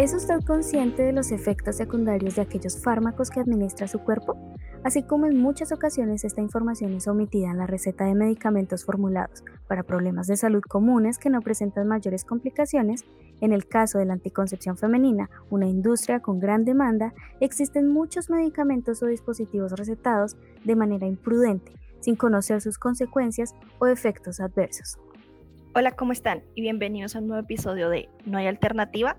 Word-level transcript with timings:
¿Es 0.00 0.14
usted 0.14 0.40
consciente 0.46 1.02
de 1.02 1.12
los 1.12 1.30
efectos 1.30 1.76
secundarios 1.76 2.36
de 2.36 2.40
aquellos 2.42 2.82
fármacos 2.82 3.28
que 3.28 3.40
administra 3.40 3.86
su 3.86 3.98
cuerpo? 3.98 4.34
Así 4.82 5.02
como 5.02 5.26
en 5.26 5.36
muchas 5.36 5.72
ocasiones 5.72 6.24
esta 6.24 6.40
información 6.40 6.94
es 6.94 7.06
omitida 7.06 7.50
en 7.50 7.58
la 7.58 7.66
receta 7.66 8.06
de 8.06 8.14
medicamentos 8.14 8.86
formulados 8.86 9.44
para 9.68 9.82
problemas 9.82 10.26
de 10.26 10.38
salud 10.38 10.62
comunes 10.62 11.18
que 11.18 11.28
no 11.28 11.42
presentan 11.42 11.86
mayores 11.86 12.24
complicaciones, 12.24 13.04
en 13.42 13.52
el 13.52 13.66
caso 13.66 13.98
de 13.98 14.06
la 14.06 14.14
anticoncepción 14.14 14.78
femenina, 14.78 15.28
una 15.50 15.66
industria 15.66 16.20
con 16.20 16.40
gran 16.40 16.64
demanda, 16.64 17.12
existen 17.40 17.86
muchos 17.86 18.30
medicamentos 18.30 19.02
o 19.02 19.06
dispositivos 19.06 19.72
recetados 19.72 20.38
de 20.64 20.76
manera 20.76 21.06
imprudente, 21.06 21.72
sin 22.00 22.16
conocer 22.16 22.60
sus 22.60 22.78
consecuencias 22.78 23.54
o 23.78 23.86
efectos 23.86 24.40
adversos. 24.40 24.98
Hola, 25.74 25.92
¿cómo 25.92 26.12
están? 26.12 26.42
Y 26.54 26.62
bienvenidos 26.62 27.14
a 27.14 27.20
un 27.20 27.28
nuevo 27.28 27.42
episodio 27.42 27.88
de 27.88 28.08
No 28.26 28.38
hay 28.38 28.46
alternativa 28.46 29.16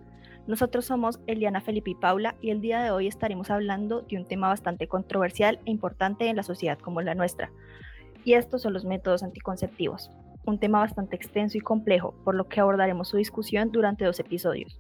nosotros 0.48 0.85
somos 0.85 1.20
Eliana 1.27 1.62
Felipe 1.62 1.91
y 1.91 1.95
Paula 1.95 2.35
y 2.41 2.49
el 2.49 2.62
día 2.62 2.81
de 2.81 2.91
hoy 2.91 3.07
estaremos 3.07 3.49
hablando 3.52 4.02
de 4.02 4.17
un 4.17 4.27
tema 4.27 4.48
bastante 4.48 4.88
controversial 4.88 5.59
e 5.66 5.71
importante 5.71 6.27
en 6.27 6.35
la 6.35 6.44
sociedad 6.44 6.80
como 6.80 7.02
la 7.02 7.16
nuestra. 7.16 7.52
Y 8.26 8.34
estos 8.34 8.63
son 8.63 8.73
los 8.73 8.84
métodos 8.84 9.23
anticonceptivos, 9.23 10.09
un 10.45 10.59
tema 10.59 10.79
bastante 10.79 11.16
extenso 11.16 11.57
y 11.57 11.62
complejo, 11.62 12.16
por 12.23 12.35
lo 12.35 12.48
que 12.48 12.59
abordaremos 12.59 13.09
su 13.09 13.18
discusión 13.18 13.71
durante 13.71 14.05
dos 14.05 14.20
episodios. 14.20 14.79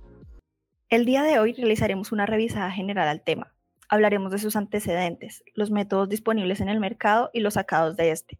El 0.89 1.05
día 1.05 1.23
de 1.23 1.39
hoy 1.39 1.53
realizaremos 1.53 2.11
una 2.11 2.25
revisada 2.25 2.71
general 2.71 3.07
al 3.07 3.21
tema. 3.21 3.53
Hablaremos 3.93 4.31
de 4.31 4.39
sus 4.39 4.55
antecedentes, 4.55 5.43
los 5.53 5.69
métodos 5.69 6.07
disponibles 6.07 6.61
en 6.61 6.69
el 6.69 6.79
mercado 6.79 7.29
y 7.33 7.41
los 7.41 7.55
sacados 7.55 7.97
de 7.97 8.11
este, 8.11 8.39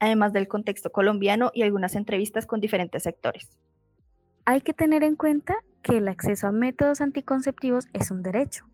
además 0.00 0.32
del 0.32 0.48
contexto 0.48 0.90
colombiano 0.90 1.52
y 1.54 1.62
algunas 1.62 1.94
entrevistas 1.94 2.46
con 2.46 2.60
diferentes 2.60 3.04
sectores. 3.04 3.48
Hay 4.44 4.60
que 4.60 4.74
tener 4.74 5.04
en 5.04 5.14
cuenta 5.14 5.54
que 5.82 5.98
el 5.98 6.08
acceso 6.08 6.48
a 6.48 6.52
métodos 6.52 7.00
anticonceptivos 7.00 7.86
es 7.92 8.10
un 8.10 8.24
derecho. 8.24 8.64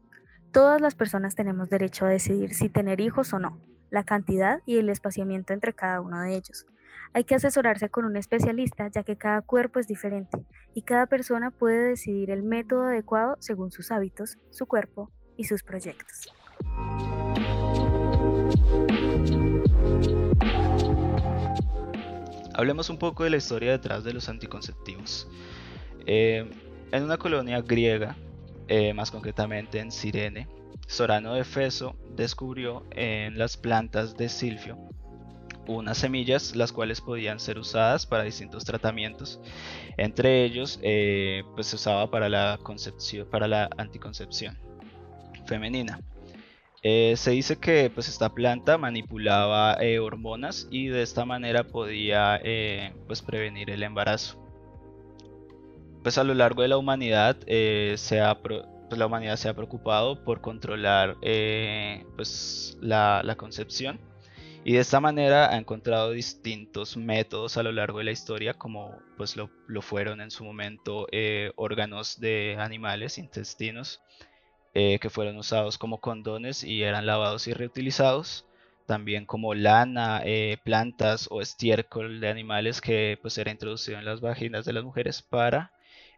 Todas 0.51 0.81
las 0.81 0.95
personas 0.95 1.35
tenemos 1.35 1.69
derecho 1.69 2.07
a 2.07 2.09
decidir 2.09 2.55
si 2.55 2.71
tener 2.71 3.03
hijos 3.03 3.35
o 3.35 3.39
no, 3.39 3.61
la 3.91 4.05
cantidad 4.05 4.61
y 4.65 4.79
el 4.79 4.89
espaciamiento 4.89 5.53
entre 5.53 5.75
cada 5.75 6.01
uno 6.01 6.23
de 6.23 6.37
ellos. 6.37 6.65
Hay 7.13 7.25
que 7.25 7.35
asesorarse 7.35 7.91
con 7.91 8.07
un 8.07 8.17
especialista 8.17 8.89
ya 8.89 9.03
que 9.03 9.19
cada 9.19 9.43
cuerpo 9.43 9.79
es 9.79 9.89
diferente 9.89 10.47
y 10.73 10.83
cada 10.83 11.05
persona 11.05 11.51
puede 11.51 11.91
decidir 11.91 12.31
el 12.31 12.45
método 12.45 12.85
adecuado 12.85 13.37
según 13.41 13.71
sus 13.71 13.91
hábitos, 13.91 14.39
su 14.49 14.65
cuerpo 14.65 15.11
y 15.37 15.45
sus 15.45 15.63
proyectos. 15.63 16.29
Hablemos 22.55 22.89
un 22.89 22.99
poco 22.99 23.25
de 23.25 23.31
la 23.31 23.37
historia 23.37 23.73
detrás 23.73 24.05
de 24.05 24.13
los 24.13 24.29
anticonceptivos. 24.29 25.29
Eh, 26.07 26.49
en 26.93 27.03
una 27.03 27.17
colonia 27.17 27.61
griega, 27.61 28.17
eh, 28.69 28.95
más 28.95 29.11
concretamente 29.11 29.81
en 29.81 29.91
Cirene, 29.91 30.49
Sorano 30.87 31.35
de 31.35 31.45
Feso 31.45 31.97
descubrió 32.15 32.87
en 32.93 33.39
las 33.39 33.57
plantas 33.57 34.17
de 34.17 34.29
silfio 34.29 34.79
unas 35.67 35.99
semillas 35.99 36.55
las 36.55 36.73
cuales 36.73 37.01
podían 37.01 37.41
ser 37.41 37.59
usadas 37.59 38.07
para 38.07 38.23
distintos 38.23 38.65
tratamientos. 38.65 39.41
Entre 39.97 40.45
ellos, 40.45 40.79
eh, 40.83 41.43
pues 41.55 41.69
se 41.69 41.77
usaba 41.77 42.11
para 42.11 42.29
la 42.29 42.59
anticoncepción 43.79 44.59
femenina. 45.47 46.01
se 46.83 47.31
dice 47.31 47.57
que 47.57 47.91
pues 47.95 48.09
esta 48.09 48.29
planta 48.35 48.79
manipulaba 48.79 49.79
hormonas 50.03 50.69
y 50.71 50.89
de 50.89 51.03
esta 51.03 51.25
manera 51.25 51.65
podía 51.65 52.41
pues 53.07 53.23
prevenir 53.23 53.71
el 53.71 53.83
embarazo 53.83 54.45
pues 56.05 56.19
a 56.19 56.25
lo 56.25 56.35
largo 56.35 56.63
de 56.63 56.69
la 56.69 56.77
humanidad 56.77 57.37
eh, 57.47 57.95
se 57.97 58.21
ha 58.21 58.39
pues, 58.39 58.63
la 58.91 59.07
humanidad 59.07 59.37
se 59.37 59.49
ha 59.49 59.55
preocupado 59.55 60.23
por 60.23 60.43
controlar 60.43 61.17
eh, 61.23 62.05
pues 62.15 62.77
la, 62.81 63.35
concepción 63.37 63.99
y 64.65 64.75
de 64.75 64.81
esta 64.81 65.01
manera 65.01 65.51
ha 65.51 65.57
encontrado 65.57 66.11
distintos 66.11 66.97
métodos 66.97 67.57
a 67.57 67.63
lo 67.63 67.73
largo 67.73 67.99
de 67.99 68.05
la 68.05 68.13
historia 68.13 68.55
como 68.55 68.99
pues 69.17 69.35
lo, 69.37 69.49
fueron 69.81 70.21
en 70.21 70.31
su 70.31 70.45
momento 70.45 71.07
eh, 71.11 71.53
órganos 71.57 72.21
de 72.21 72.57
animales 72.61 73.17
intestinos 73.17 74.03
que 74.75 75.09
fueron 75.11 75.37
usados 75.39 75.79
como 75.79 76.01
condones 76.01 76.65
y 76.65 76.83
eran 76.83 77.07
lavados 77.07 77.47
y 77.47 77.55
reutilizados 77.55 78.45
también 78.87 79.25
como 79.25 79.55
lana, 79.55 80.23
plantas 80.65 81.29
o 81.31 81.41
estiércol 81.41 82.21
de 82.21 82.29
animales 82.29 82.81
que 82.81 83.19
pues 83.23 83.39
era 83.39 83.53
introducido 83.53 83.99
en 83.99 84.05
las 84.05 84.21
vaginas 84.21 84.65
de 84.65 84.73
las 84.73 84.85
mujeres 84.85 85.23
para 85.23 85.71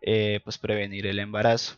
eh, 0.02 0.40
pues 0.44 0.58
prevenir 0.58 1.06
el 1.06 1.18
embarazo. 1.18 1.76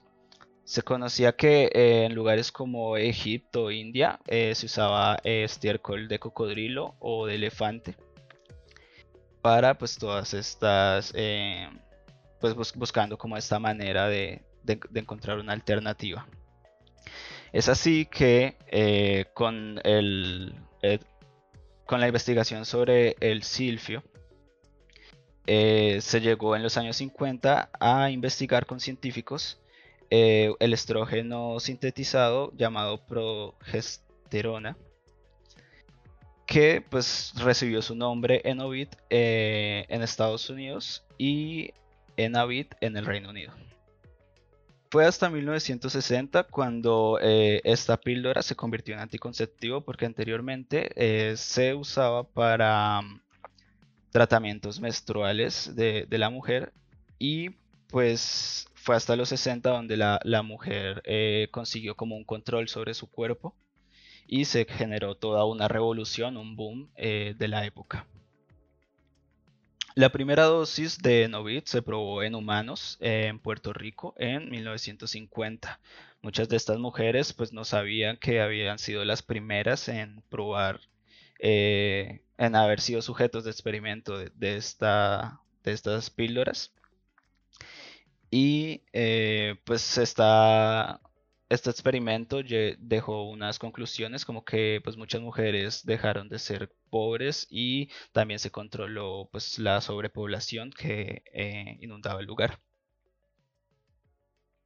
Se 0.64 0.82
conocía 0.82 1.32
que 1.32 1.70
eh, 1.72 2.04
en 2.04 2.14
lugares 2.14 2.52
como 2.52 2.96
Egipto 2.96 3.64
o 3.64 3.70
India 3.70 4.18
eh, 4.26 4.54
se 4.54 4.66
usaba 4.66 5.18
estiércol 5.24 6.08
de 6.08 6.18
cocodrilo 6.18 6.94
o 6.98 7.26
de 7.26 7.36
elefante 7.36 7.96
para 9.40 9.78
pues 9.78 9.96
todas 9.96 10.34
estas 10.34 11.12
pues 12.40 12.54
buscando 12.74 13.16
como 13.16 13.36
esta 13.36 13.58
manera 13.58 14.08
de, 14.08 14.42
encontrar 14.94 15.38
una 15.38 15.54
alternativa. 15.54 16.26
Es 17.52 17.68
así 17.68 18.06
que 18.06 19.26
con, 19.34 19.80
el, 19.84 20.54
con 21.86 22.00
la 22.00 22.06
investigación 22.06 22.64
sobre 22.64 23.16
el 23.20 23.42
silfio 23.42 24.02
eh, 25.50 26.02
se 26.02 26.20
llegó 26.20 26.56
en 26.56 26.62
los 26.62 26.76
años 26.76 26.98
50 26.98 27.70
a 27.80 28.10
investigar 28.10 28.66
con 28.66 28.80
científicos 28.80 29.58
eh, 30.10 30.52
el 30.60 30.74
estrógeno 30.74 31.58
sintetizado 31.58 32.52
llamado 32.54 33.06
progesterona, 33.06 34.76
que 36.46 36.84
pues 36.86 37.32
recibió 37.36 37.80
su 37.80 37.94
nombre 37.94 38.42
en 38.44 38.60
Ovid 38.60 38.88
eh, 39.08 39.86
en 39.88 40.02
Estados 40.02 40.50
Unidos 40.50 41.06
y 41.16 41.72
en 42.18 42.36
Avid 42.36 42.66
en 42.82 42.98
el 42.98 43.06
Reino 43.06 43.30
Unido. 43.30 43.54
Fue 44.90 45.04
hasta 45.04 45.28
1960 45.28 46.44
cuando 46.44 47.18
esta 47.20 47.98
píldora 47.98 48.42
se 48.42 48.56
convirtió 48.56 48.94
en 48.94 49.00
anticonceptivo 49.00 49.82
porque 49.82 50.06
anteriormente 50.06 51.36
se 51.36 51.74
usaba 51.74 52.24
para 52.24 53.02
tratamientos 54.10 54.80
menstruales 54.80 55.74
de, 55.74 56.06
la 56.10 56.30
mujer 56.30 56.72
y 57.18 57.50
pues 57.88 58.68
fue 58.74 58.96
hasta 58.96 59.16
los 59.16 59.28
60 59.30 59.70
donde 59.70 59.96
la, 59.96 60.42
mujer 60.42 61.02
eh, 61.04 61.48
consiguió 61.50 61.94
como 61.94 62.16
un 62.16 62.24
control 62.24 62.68
sobre 62.68 62.94
su 62.94 63.10
cuerpo 63.10 63.54
y 64.26 64.44
se 64.44 64.66
generó 64.66 65.14
toda 65.14 65.44
una 65.44 65.68
revolución, 65.68 66.36
un 66.36 66.56
boom 66.56 66.90
eh, 66.96 67.34
de 67.38 67.48
la 67.48 67.64
época. 67.64 68.06
La 69.98 70.10
primera 70.10 70.44
dosis 70.44 70.98
de 70.98 71.26
Novit 71.26 71.66
se 71.66 71.82
probó 71.82 72.22
en 72.22 72.36
humanos 72.36 72.98
en 73.00 73.40
Puerto 73.40 73.72
Rico 73.72 74.14
en 74.16 74.48
1950. 74.48 75.80
Muchas 76.22 76.48
de 76.48 76.56
estas 76.56 76.78
mujeres 76.78 77.32
pues 77.32 77.52
no 77.52 77.64
sabían 77.64 78.16
que 78.16 78.40
habían 78.40 78.78
sido 78.78 79.04
las 79.04 79.22
primeras 79.22 79.88
en 79.88 80.22
probar 80.28 80.78
eh, 81.40 82.22
en 82.36 82.54
haber 82.54 82.80
sido 82.80 83.02
sujetos 83.02 83.42
de 83.42 83.50
experimento 83.50 84.16
de, 84.18 84.56
esta, 84.56 85.40
de 85.64 85.72
estas 85.72 86.10
píldoras. 86.10 86.72
Y 88.30 88.84
eh, 88.92 89.56
pues 89.64 89.98
esta, 89.98 91.00
este 91.48 91.70
experimento 91.70 92.40
dejó 92.78 93.28
unas 93.28 93.58
conclusiones 93.58 94.24
como 94.24 94.44
que 94.44 94.80
pues 94.84 94.96
muchas 94.96 95.20
mujeres 95.20 95.84
dejaron 95.84 96.28
de 96.28 96.38
ser 96.38 96.70
pobres 96.90 97.46
y 97.50 97.88
también 98.12 98.38
se 98.38 98.50
controló 98.50 99.28
pues 99.32 99.58
la 99.58 99.80
sobrepoblación 99.80 100.70
que 100.70 101.22
eh, 101.32 101.78
inundaba 101.80 102.20
el 102.20 102.26
lugar. 102.26 102.58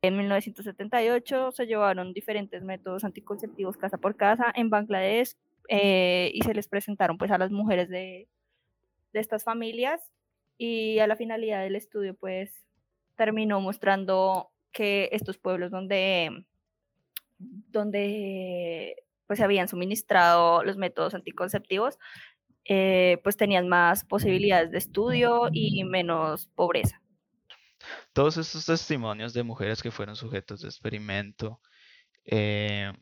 En 0.02 0.16
1978 0.16 1.52
se 1.52 1.66
llevaron 1.66 2.12
diferentes 2.12 2.64
métodos 2.64 3.04
anticonceptivos 3.04 3.76
casa 3.76 3.98
por 3.98 4.16
casa 4.16 4.52
en 4.56 4.68
Bangladesh, 4.68 5.36
eh, 5.68 6.30
y 6.34 6.42
se 6.42 6.54
les 6.54 6.68
presentaron 6.68 7.18
pues 7.18 7.30
a 7.30 7.38
las 7.38 7.50
mujeres 7.50 7.88
de, 7.88 8.28
de 9.12 9.20
estas 9.20 9.44
familias 9.44 10.12
y 10.58 10.98
a 10.98 11.06
la 11.06 11.16
finalidad 11.16 11.62
del 11.62 11.76
estudio 11.76 12.14
pues 12.14 12.66
terminó 13.16 13.60
mostrando 13.60 14.50
que 14.72 15.08
estos 15.12 15.38
pueblos 15.38 15.70
donde, 15.70 16.44
donde 17.68 18.96
pues 19.26 19.40
habían 19.40 19.68
suministrado 19.68 20.62
los 20.62 20.76
métodos 20.76 21.14
anticonceptivos 21.14 21.98
eh, 22.64 23.18
pues 23.24 23.36
tenían 23.36 23.68
más 23.68 24.04
posibilidades 24.04 24.70
de 24.70 24.78
estudio 24.78 25.48
y 25.52 25.82
menos 25.84 26.46
pobreza. 26.54 27.00
Todos 28.12 28.36
estos 28.36 28.66
testimonios 28.66 29.32
de 29.32 29.42
mujeres 29.42 29.82
que 29.82 29.90
fueron 29.90 30.14
sujetos 30.14 30.62
de 30.62 30.68
experimento 30.68 31.60
eh, 32.24 32.92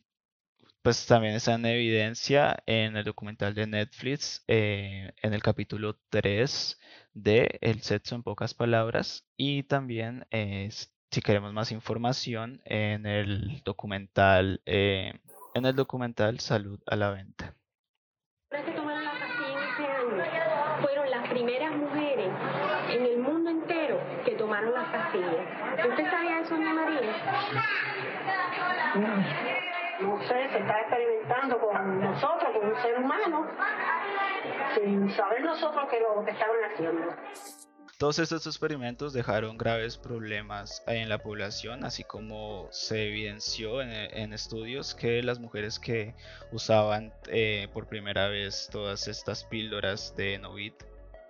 pues 0.83 1.07
también 1.07 1.35
está 1.35 1.55
en 1.55 1.67
evidencia 1.67 2.63
en 2.65 2.97
el 2.97 3.05
documental 3.05 3.55
de 3.55 3.67
Netflix, 3.67 4.43
eh, 4.49 5.13
en 5.23 5.35
el 5.35 5.43
capítulo 5.43 5.99
3 6.09 6.79
de 7.13 7.59
El 7.61 7.83
sexo 7.83 8.15
en 8.15 8.23
pocas 8.23 8.55
palabras, 8.55 9.27
y 9.37 9.65
también 9.65 10.27
si 11.11 11.23
queremos 11.23 11.53
más 11.53 11.73
información 11.73 12.61
en 12.65 13.07
el 13.07 13.63
documental, 13.65 14.63
en 14.65 15.21
el 15.55 15.75
documental 15.75 16.39
Salud 16.41 16.81
a 16.87 16.97
la 16.97 17.11
venta. 17.11 17.55
¿Usted 25.89 26.11
sabía 26.11 26.41
eso, 26.41 26.55
Ana 26.55 26.73
María? 26.75 27.01
No 30.01 30.19
sé, 30.23 30.49
se 30.51 30.59
está 30.59 30.81
experimentando 30.81 31.59
con 31.59 32.01
nosotros, 32.01 32.51
con 32.55 32.69
un 32.69 32.77
ser 32.83 32.99
humano, 32.99 33.47
sin 34.75 35.11
saber 35.11 35.43
nosotros 35.43 35.89
qué 35.91 36.01
lo 36.01 36.25
que 36.25 36.31
estaban 36.31 36.57
haciendo. 36.73 37.15
Todos 38.01 38.19
estos 38.19 38.47
experimentos 38.47 39.13
dejaron 39.13 39.59
graves 39.59 39.99
problemas 39.99 40.83
en 40.87 41.11
la 41.11 41.19
población, 41.19 41.85
así 41.85 42.03
como 42.03 42.67
se 42.71 43.09
evidenció 43.09 43.83
en, 43.83 44.33
estudios 44.33 44.95
que 44.95 45.23
las 45.23 45.39
mujeres 45.39 45.79
que 45.79 46.15
usaban 46.51 47.13
eh, 47.27 47.69
por 47.75 47.89
primera 47.89 48.29
vez 48.29 48.71
todas 48.73 49.07
estas 49.07 49.45
píldoras 49.45 50.15
de 50.17 50.39
Novit 50.39 50.73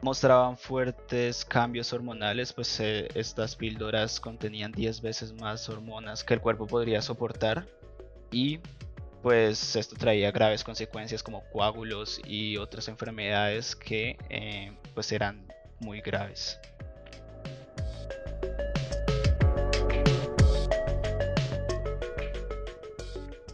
mostraban 0.01 0.57
fuertes 0.57 1.45
cambios 1.45 1.93
hormonales, 1.93 2.53
pues 2.53 2.79
eh, 2.79 3.09
estas 3.17 3.57
píldoras 3.57 4.21
contenían 4.21 4.71
10 4.71 5.01
veces 5.01 5.33
más 5.33 5.69
hormonas 5.69 6.23
que 6.23 6.35
el 6.35 6.41
cuerpo 6.41 6.69
podría 6.69 7.03
soportar 7.03 7.67
y 8.31 8.61
pues 9.25 9.75
esto 9.75 9.97
traía 9.97 10.31
graves 10.31 10.63
consecuencias 10.63 11.25
como 11.25 11.43
coágulos 11.51 12.21
y 12.25 12.59
otras 12.59 12.87
enfermedades 12.87 13.75
que 13.75 14.17
eh, 14.29 14.73
pues 14.95 15.11
eran 15.11 15.50
muy 15.81 16.01
graves. 16.01 16.61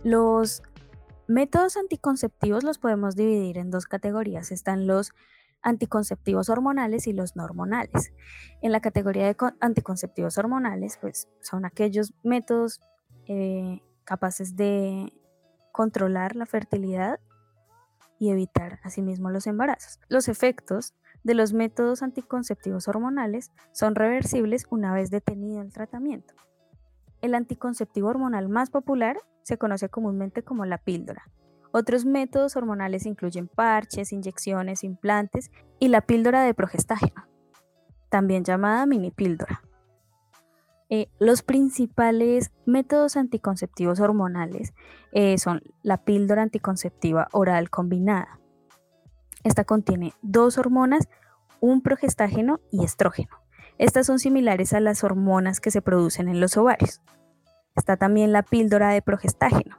Los 0.05 0.63
métodos 1.27 1.77
anticonceptivos 1.77 2.63
los 2.63 2.79
podemos 2.79 3.17
dividir 3.17 3.59
en 3.59 3.71
dos 3.71 3.87
categorías. 3.87 4.53
Están 4.53 4.87
los 4.87 5.13
anticonceptivos 5.63 6.49
hormonales 6.49 7.09
y 7.09 7.13
los 7.13 7.35
no 7.35 7.45
hormonales. 7.45 8.13
En 8.63 8.71
la 8.71 8.81
categoría 8.81 9.27
de 9.27 9.37
anticonceptivos 9.61 10.39
hormonales, 10.39 10.99
pues 11.01 11.29
son 11.41 11.65
aquellos 11.65 12.15
métodos 12.23 12.81
eh, 13.27 13.83
capaces 14.05 14.55
de 14.55 15.13
controlar 15.73 16.37
la 16.37 16.47
fertilidad 16.47 17.19
y 18.19 18.31
evitar 18.31 18.79
asimismo 18.85 19.31
los 19.31 19.47
embarazos. 19.49 19.99
Los 20.09 20.29
efectos 20.29 20.95
de 21.27 21.35
los 21.35 21.53
métodos 21.53 22.03
anticonceptivos 22.03 22.89
hormonales 22.89 23.51
son 23.73 23.95
reversibles 23.95 24.67
una 24.71 24.95
vez 24.95 25.11
detenido 25.11 25.61
el 25.61 25.73
tratamiento. 25.73 26.35
El 27.21 27.35
anticonceptivo 27.35 28.09
hormonal 28.09 28.49
más 28.49 28.71
popular 28.71 29.19
se 29.43 29.59
conoce 29.59 29.89
comúnmente 29.89 30.43
como 30.43 30.65
la 30.65 30.79
píldora, 30.79 31.25
otros 31.79 32.07
métodos 32.07 32.57
hormonales 32.57 33.05
incluyen 33.05 33.49
parches, 33.49 34.11
inyecciones, 34.11 34.83
implantes 34.83 35.51
y 35.79 35.89
la 35.89 36.01
píldora 36.01 36.43
de 36.43 36.55
progestágeno, 36.55 37.29
también 38.09 38.45
llamada 38.45 38.87
mini 38.87 39.11
píldora. 39.11 39.63
Eh, 40.89 41.09
los 41.19 41.43
principales 41.43 42.51
métodos 42.65 43.19
anticonceptivos 43.19 44.01
hormonales 44.01 44.73
eh, 45.13 45.37
son 45.37 45.61
la 45.83 45.99
píldora 45.99 46.41
anticonceptiva 46.41 47.29
oral 47.33 47.69
combinada. 47.69 48.41
Esta 49.47 49.63
contiene 49.63 50.13
dos 50.23 50.59
hormonas, 50.59 51.09
un 51.61 51.81
progestágeno 51.81 52.59
y 52.73 52.83
estrógeno. 52.85 53.31
Estas 53.79 54.05
son 54.05 54.19
similares 54.19 54.73
a 54.73 54.81
las 54.81 55.05
hormonas 55.05 55.61
que 55.61 55.71
se 55.71 55.81
producen 55.81 56.29
en 56.29 56.41
los 56.41 56.57
ovarios. 56.57 57.01
Está 57.77 57.97
también 57.97 58.33
la 58.33 58.43
píldora 58.43 58.89
de 58.89 59.03
progestágeno. 59.03 59.79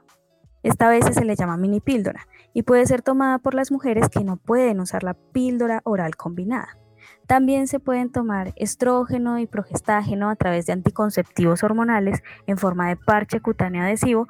Esta 0.62 0.88
vez 0.88 1.04
se 1.12 1.22
le 1.22 1.36
llama 1.36 1.58
mini 1.58 1.80
píldora 1.80 2.26
y 2.54 2.62
puede 2.62 2.86
ser 2.86 3.02
tomada 3.02 3.40
por 3.40 3.52
las 3.52 3.70
mujeres 3.70 4.08
que 4.08 4.24
no 4.24 4.38
pueden 4.38 4.80
usar 4.80 5.02
la 5.02 5.12
píldora 5.12 5.82
oral 5.84 6.16
combinada. 6.16 6.78
También 7.26 7.68
se 7.68 7.78
pueden 7.78 8.10
tomar 8.10 8.54
estrógeno 8.56 9.38
y 9.38 9.46
progestágeno 9.46 10.30
a 10.30 10.36
través 10.36 10.64
de 10.64 10.72
anticonceptivos 10.72 11.62
hormonales 11.62 12.22
en 12.46 12.56
forma 12.56 12.88
de 12.88 12.96
parche 12.96 13.40
cutáneo 13.40 13.82
adhesivo 13.82 14.28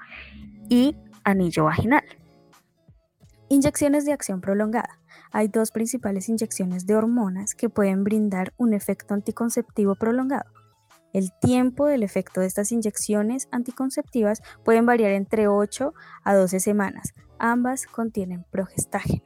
y 0.68 0.96
anillo 1.22 1.66
vaginal. 1.66 2.02
Inyecciones 3.48 4.04
de 4.04 4.12
acción 4.12 4.40
prolongada. 4.40 4.98
Hay 5.30 5.48
dos 5.48 5.70
principales 5.70 6.28
inyecciones 6.28 6.86
de 6.86 6.96
hormonas 6.96 7.54
que 7.54 7.68
pueden 7.68 8.04
brindar 8.04 8.52
un 8.56 8.74
efecto 8.74 9.14
anticonceptivo 9.14 9.94
prolongado. 9.94 10.50
El 11.12 11.32
tiempo 11.40 11.86
del 11.86 12.02
efecto 12.02 12.40
de 12.40 12.46
estas 12.46 12.70
inyecciones 12.70 13.48
anticonceptivas 13.50 14.42
pueden 14.64 14.86
variar 14.86 15.12
entre 15.12 15.48
8 15.48 15.94
a 16.22 16.34
12 16.34 16.60
semanas. 16.60 17.14
Ambas 17.38 17.86
contienen 17.86 18.44
progestágeno. 18.50 19.24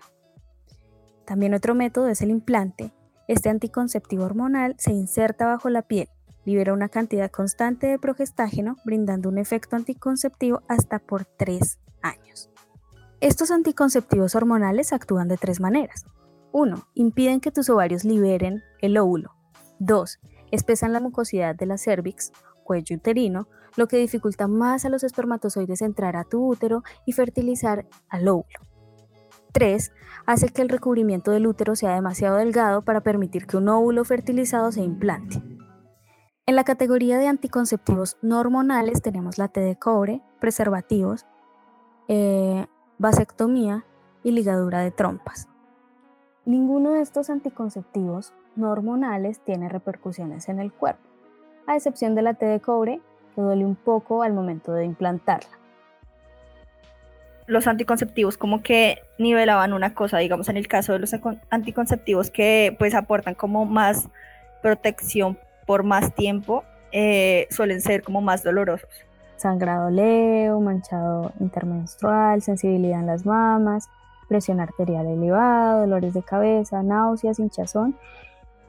También 1.24 1.54
otro 1.54 1.74
método 1.74 2.08
es 2.08 2.22
el 2.22 2.30
implante. 2.30 2.92
Este 3.26 3.48
anticonceptivo 3.48 4.24
hormonal 4.24 4.74
se 4.78 4.92
inserta 4.92 5.46
bajo 5.46 5.70
la 5.70 5.82
piel, 5.82 6.08
libera 6.44 6.72
una 6.72 6.88
cantidad 6.88 7.30
constante 7.30 7.86
de 7.86 7.98
progestágeno, 7.98 8.76
brindando 8.84 9.28
un 9.28 9.38
efecto 9.38 9.76
anticonceptivo 9.76 10.62
hasta 10.68 10.98
por 10.98 11.24
3 11.24 11.78
años. 12.02 12.51
Estos 13.22 13.52
anticonceptivos 13.52 14.34
hormonales 14.34 14.92
actúan 14.92 15.28
de 15.28 15.36
tres 15.36 15.60
maneras. 15.60 16.06
1. 16.50 16.88
Impiden 16.94 17.38
que 17.38 17.52
tus 17.52 17.70
ovarios 17.70 18.02
liberen 18.02 18.64
el 18.80 18.98
óvulo. 18.98 19.36
2 19.78 20.18
espesan 20.50 20.92
la 20.92 20.98
mucosidad 20.98 21.54
de 21.54 21.66
la 21.66 21.78
cervix, 21.78 22.32
cuello 22.64 22.96
uterino, 22.96 23.46
lo 23.76 23.86
que 23.86 23.96
dificulta 23.98 24.48
más 24.48 24.84
a 24.84 24.88
los 24.88 25.04
espermatozoides 25.04 25.82
entrar 25.82 26.16
a 26.16 26.24
tu 26.24 26.44
útero 26.44 26.82
y 27.06 27.12
fertilizar 27.12 27.86
al 28.08 28.26
óvulo. 28.26 28.58
3. 29.52 29.92
Hace 30.26 30.48
que 30.48 30.62
el 30.62 30.68
recubrimiento 30.68 31.30
del 31.30 31.46
útero 31.46 31.76
sea 31.76 31.94
demasiado 31.94 32.38
delgado 32.38 32.82
para 32.82 33.02
permitir 33.02 33.46
que 33.46 33.56
un 33.56 33.68
óvulo 33.68 34.04
fertilizado 34.04 34.72
se 34.72 34.82
implante. 34.82 35.40
En 36.44 36.56
la 36.56 36.64
categoría 36.64 37.18
de 37.18 37.28
anticonceptivos 37.28 38.16
no 38.20 38.40
hormonales 38.40 39.00
tenemos 39.00 39.38
la 39.38 39.46
T 39.46 39.60
de 39.60 39.78
cobre, 39.78 40.22
preservativos, 40.40 41.24
eh, 42.08 42.66
vasectomía 43.02 43.84
y 44.22 44.30
ligadura 44.30 44.78
de 44.78 44.92
trompas. 44.92 45.48
Ninguno 46.44 46.92
de 46.92 47.02
estos 47.02 47.30
anticonceptivos 47.30 48.32
no 48.54 48.70
hormonales 48.70 49.40
tiene 49.40 49.68
repercusiones 49.68 50.48
en 50.48 50.60
el 50.60 50.72
cuerpo, 50.72 51.02
a 51.66 51.74
excepción 51.74 52.14
de 52.14 52.22
la 52.22 52.34
T 52.34 52.46
de 52.46 52.60
cobre, 52.60 53.00
que 53.34 53.40
duele 53.40 53.64
un 53.64 53.74
poco 53.74 54.22
al 54.22 54.32
momento 54.32 54.72
de 54.72 54.84
implantarla. 54.84 55.58
Los 57.48 57.66
anticonceptivos 57.66 58.38
como 58.38 58.62
que 58.62 59.02
nivelaban 59.18 59.72
una 59.72 59.94
cosa, 59.94 60.18
digamos 60.18 60.48
en 60.48 60.56
el 60.56 60.68
caso 60.68 60.92
de 60.92 61.00
los 61.00 61.12
anticonceptivos 61.50 62.30
que 62.30 62.76
pues 62.78 62.94
aportan 62.94 63.34
como 63.34 63.64
más 63.64 64.10
protección 64.62 65.36
por 65.66 65.82
más 65.82 66.14
tiempo, 66.14 66.62
eh, 66.92 67.48
suelen 67.50 67.80
ser 67.80 68.04
como 68.04 68.20
más 68.20 68.44
dolorosos. 68.44 68.90
Sangrado 69.42 69.90
leo, 69.90 70.60
manchado 70.60 71.32
intermenstrual, 71.40 72.42
sensibilidad 72.42 73.00
en 73.00 73.06
las 73.06 73.26
mamas, 73.26 73.88
presión 74.28 74.60
arterial 74.60 75.06
elevada, 75.06 75.80
dolores 75.80 76.14
de 76.14 76.22
cabeza, 76.22 76.82
náuseas, 76.82 77.40
hinchazón 77.40 77.96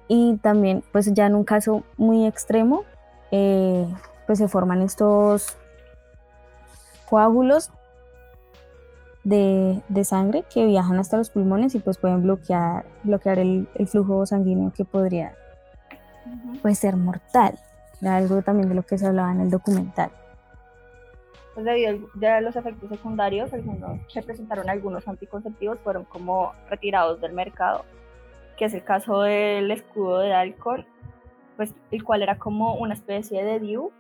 y 0.08 0.38
también 0.38 0.84
pues 0.92 1.14
ya 1.14 1.28
en 1.28 1.36
un 1.36 1.44
caso 1.44 1.84
muy 1.96 2.26
extremo 2.26 2.84
eh, 3.32 3.88
pues 4.26 4.40
se 4.40 4.48
forman 4.48 4.82
estos 4.82 5.56
coágulos 7.08 7.72
de, 9.24 9.82
sangre 10.04 10.44
que 10.52 10.66
viajan 10.66 11.00
hasta 11.00 11.18
los 11.18 11.30
pulmones 11.30 11.76
y 11.76 11.80
pues 11.80 11.98
pueden 11.98 12.24
bloquear, 12.24 12.86
bloquear 13.04 13.38
el, 13.40 13.68
flujo 13.88 14.26
sanguíneo 14.26 14.74
que 14.74 14.86
podría 14.86 15.36
pues, 16.62 16.80
ser 16.80 16.98
mortal. 16.98 17.60
algo 18.02 18.42
también 18.42 18.70
de 18.70 18.76
lo 18.76 18.84
que 18.84 18.98
se 18.98 19.06
hablaba 19.06 19.32
en 19.32 19.42
el 19.42 19.50
documental. 19.50 20.12
Pues 21.54 21.66
debido 21.66 22.10
a 22.28 22.42
los 22.42 22.56
efectos 22.56 22.90
secundarios, 22.90 23.54
algunos 23.54 24.00
que 24.12 24.22
presentaron 24.22 24.70
algunos 24.70 25.08
anticonceptivos 25.08 25.80
fueron 25.84 26.06
como 26.06 26.54
retirados 26.70 27.22
del 27.22 27.34
mercado 27.34 27.86
que 28.58 28.66
es 28.66 28.74
el 28.74 28.84
caso 28.84 29.22
del 29.22 29.72
escudo 29.72 30.20
de 30.20 30.34
alcohol, 30.34 30.86
pues 31.56 31.74
el 31.92 32.04
cual 32.04 32.24
era 32.24 32.38
como 32.38 32.76
una 32.76 32.94
especie 32.94 33.44
de 33.44 33.60
DIU 33.60 33.92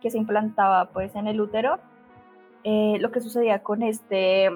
que 0.00 0.10
se 0.10 0.18
implantaba 0.18 0.86
pues 0.90 1.14
en 1.14 1.26
el 1.26 1.40
útero. 1.40 1.78
Eh, 2.64 2.96
lo 3.00 3.10
que 3.10 3.20
sucedía 3.20 3.62
con 3.62 3.82
este, 3.82 4.50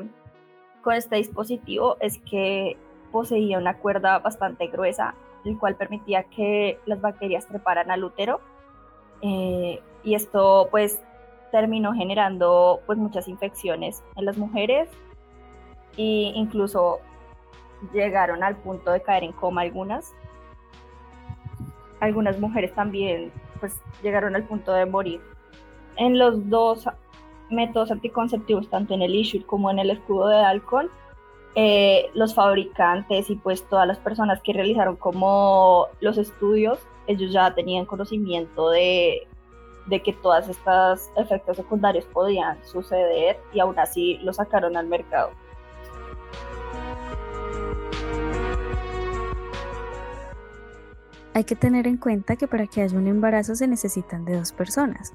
con 0.83 0.95
este 0.95 1.17
dispositivo 1.17 1.97
es 2.01 2.19
que 2.19 2.77
poseía 3.11 3.59
una 3.59 3.79
cuerda 3.79 4.19
bastante 4.19 4.67
gruesa, 4.69 5.15
el 5.45 5.59
cual 5.59 5.77
permitía 5.77 6.25
que 6.25 6.79
las 6.87 7.01
bacterias 7.01 7.47
treparan 7.47 7.91
al 7.91 8.05
útero. 8.05 8.41
Eh, 9.23 9.81
y 10.05 10.15
esto 10.15 10.69
pues 10.71 11.01
terminó 11.53 11.93
generando 11.93 12.81
pues 12.87 12.99
muchas 12.99 13.29
infecciones 13.29 14.03
en 14.17 14.25
las 14.25 14.37
mujeres 14.37 14.89
e 15.97 16.33
incluso 16.35 16.99
llegaron 17.93 18.43
al 18.43 18.57
punto 18.57 18.91
de 18.91 19.03
caer 19.03 19.23
en 19.23 19.33
coma 19.33 19.61
algunas. 19.61 20.13
Algunas 22.01 22.41
mujeres 22.41 22.75
también 22.75 23.31
pues 23.61 23.81
llegaron 24.03 24.35
al 24.35 24.45
punto 24.45 24.73
de 24.73 24.87
morir. 24.87 25.21
En 25.97 26.19
los 26.19 26.49
dos 26.49 26.89
métodos 27.51 27.91
anticonceptivos, 27.91 28.69
tanto 28.69 28.95
en 28.95 29.03
el 29.03 29.15
issue 29.15 29.45
como 29.45 29.71
en 29.71 29.79
el 29.79 29.91
escudo 29.91 30.29
de 30.29 30.39
alcohol, 30.39 30.91
eh, 31.55 32.11
los 32.15 32.35
fabricantes 32.35 33.29
y 33.29 33.37
pues 33.37 33.69
todas 33.69 33.87
las 33.87 33.99
personas 33.99 34.41
que 34.43 34.55
realizaron 34.55 34.97
como 34.97 35.89
los 36.01 36.17
estudios, 36.17 36.79
ellos 37.07 37.31
ya 37.31 37.55
tenían 37.55 37.85
conocimiento 37.85 38.71
de, 38.71 39.29
de 39.87 40.03
que 40.03 40.13
todos 40.13 40.49
estos 40.49 41.11
efectos 41.17 41.57
secundarios 41.57 42.05
podían 42.07 42.63
suceder 42.65 43.41
y 43.53 43.61
aún 43.61 43.79
así 43.79 44.19
lo 44.23 44.33
sacaron 44.33 44.77
al 44.77 44.87
mercado. 44.87 45.31
Hay 51.35 51.45
que 51.45 51.57
tener 51.57 51.87
en 51.87 51.97
cuenta 51.97 52.37
que 52.37 52.47
para 52.47 52.67
que 52.67 52.83
haya 52.83 52.97
un 52.97 53.07
embarazo 53.07 53.55
se 53.55 53.67
necesitan 53.67 54.25
de 54.27 54.37
dos 54.37 54.53
personas. 54.53 55.15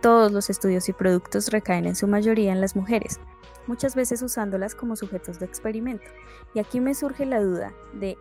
Todos 0.00 0.32
los 0.32 0.50
estudios 0.50 0.88
y 0.88 0.92
productos 0.92 1.52
recaen 1.52 1.86
en 1.86 1.94
su 1.94 2.08
mayoría 2.08 2.52
en 2.52 2.60
las 2.60 2.74
mujeres, 2.74 3.20
muchas 3.68 3.94
veces 3.94 4.20
usándolas 4.22 4.74
como 4.74 4.96
sujetos 4.96 5.38
de 5.38 5.46
experimento. 5.46 6.04
Y 6.52 6.58
aquí 6.58 6.80
me 6.80 6.94
surge 6.94 7.26
la 7.26 7.40
duda 7.40 7.72
de 7.92 8.18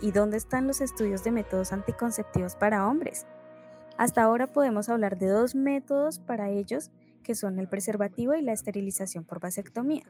¿y 0.00 0.12
dónde 0.12 0.36
están 0.36 0.68
los 0.68 0.80
estudios 0.80 1.24
de 1.24 1.32
métodos 1.32 1.72
anticonceptivos 1.72 2.54
para 2.54 2.86
hombres? 2.86 3.26
Hasta 3.98 4.22
ahora 4.22 4.46
podemos 4.46 4.88
hablar 4.88 5.18
de 5.18 5.26
dos 5.26 5.56
métodos 5.56 6.20
para 6.20 6.50
ellos, 6.50 6.92
que 7.24 7.34
son 7.34 7.58
el 7.58 7.68
preservativo 7.68 8.34
y 8.36 8.42
la 8.42 8.52
esterilización 8.52 9.24
por 9.24 9.40
vasectomía, 9.40 10.04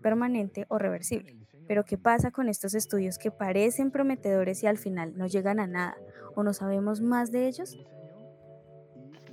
permanente 0.00 0.66
o 0.68 0.78
reversible. 0.78 1.36
Pero 1.66 1.84
¿qué 1.84 1.98
pasa 1.98 2.30
con 2.30 2.48
estos 2.48 2.74
estudios 2.74 3.18
que 3.18 3.32
parecen 3.32 3.90
prometedores 3.90 4.62
y 4.62 4.68
al 4.68 4.78
final 4.78 5.18
no 5.18 5.26
llegan 5.26 5.58
a 5.58 5.66
nada? 5.66 5.96
¿O 6.36 6.44
no 6.44 6.54
sabemos 6.54 7.00
más 7.00 7.32
de 7.32 7.48
ellos? 7.48 7.76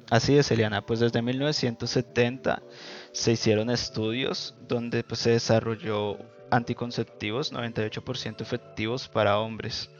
Así 0.10 0.36
es, 0.36 0.50
Eliana, 0.50 0.84
pues 0.84 1.00
desde 1.00 1.22
1970 1.22 2.64
se 3.12 3.32
hicieron 3.34 3.70
estudios 3.70 4.58
donde 4.68 5.04
pues, 5.04 5.20
se 5.20 5.30
desarrolló 5.30 6.18
anticonceptivos 6.50 7.54
98% 7.54 8.42
efectivos 8.42 9.08
para 9.08 9.38
hombres 9.38 9.92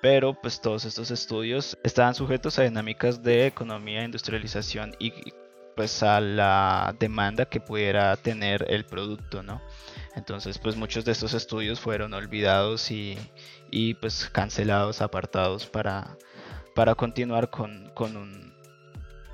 pero 0.00 0.34
pues 0.34 0.60
todos 0.60 0.84
estos 0.84 1.10
estudios 1.10 1.78
estaban 1.82 2.14
sujetos 2.14 2.58
a 2.58 2.62
dinámicas 2.62 3.22
de 3.22 3.46
economía, 3.46 4.04
industrialización 4.04 4.94
y 4.98 5.12
pues 5.76 6.02
a 6.02 6.20
la 6.20 6.96
demanda 6.98 7.44
que 7.44 7.60
pudiera 7.60 8.16
tener 8.16 8.64
el 8.68 8.86
producto, 8.86 9.42
¿no? 9.42 9.60
Entonces 10.16 10.58
pues 10.58 10.74
muchos 10.74 11.04
de 11.04 11.12
estos 11.12 11.34
estudios 11.34 11.78
fueron 11.78 12.14
olvidados 12.14 12.90
y, 12.90 13.18
pues 14.00 14.30
cancelados, 14.30 15.02
apartados 15.02 15.66
para, 15.66 16.16
para 16.74 16.94
continuar 16.94 17.50
con, 17.50 17.92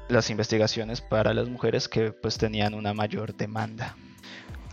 las 0.08 0.30
investigaciones 0.30 1.00
para 1.00 1.32
las 1.32 1.48
mujeres 1.48 1.88
que 1.88 2.12
pues 2.12 2.36
tenían 2.36 2.74
una 2.74 2.92
mayor 2.92 3.34
demanda. 3.34 3.96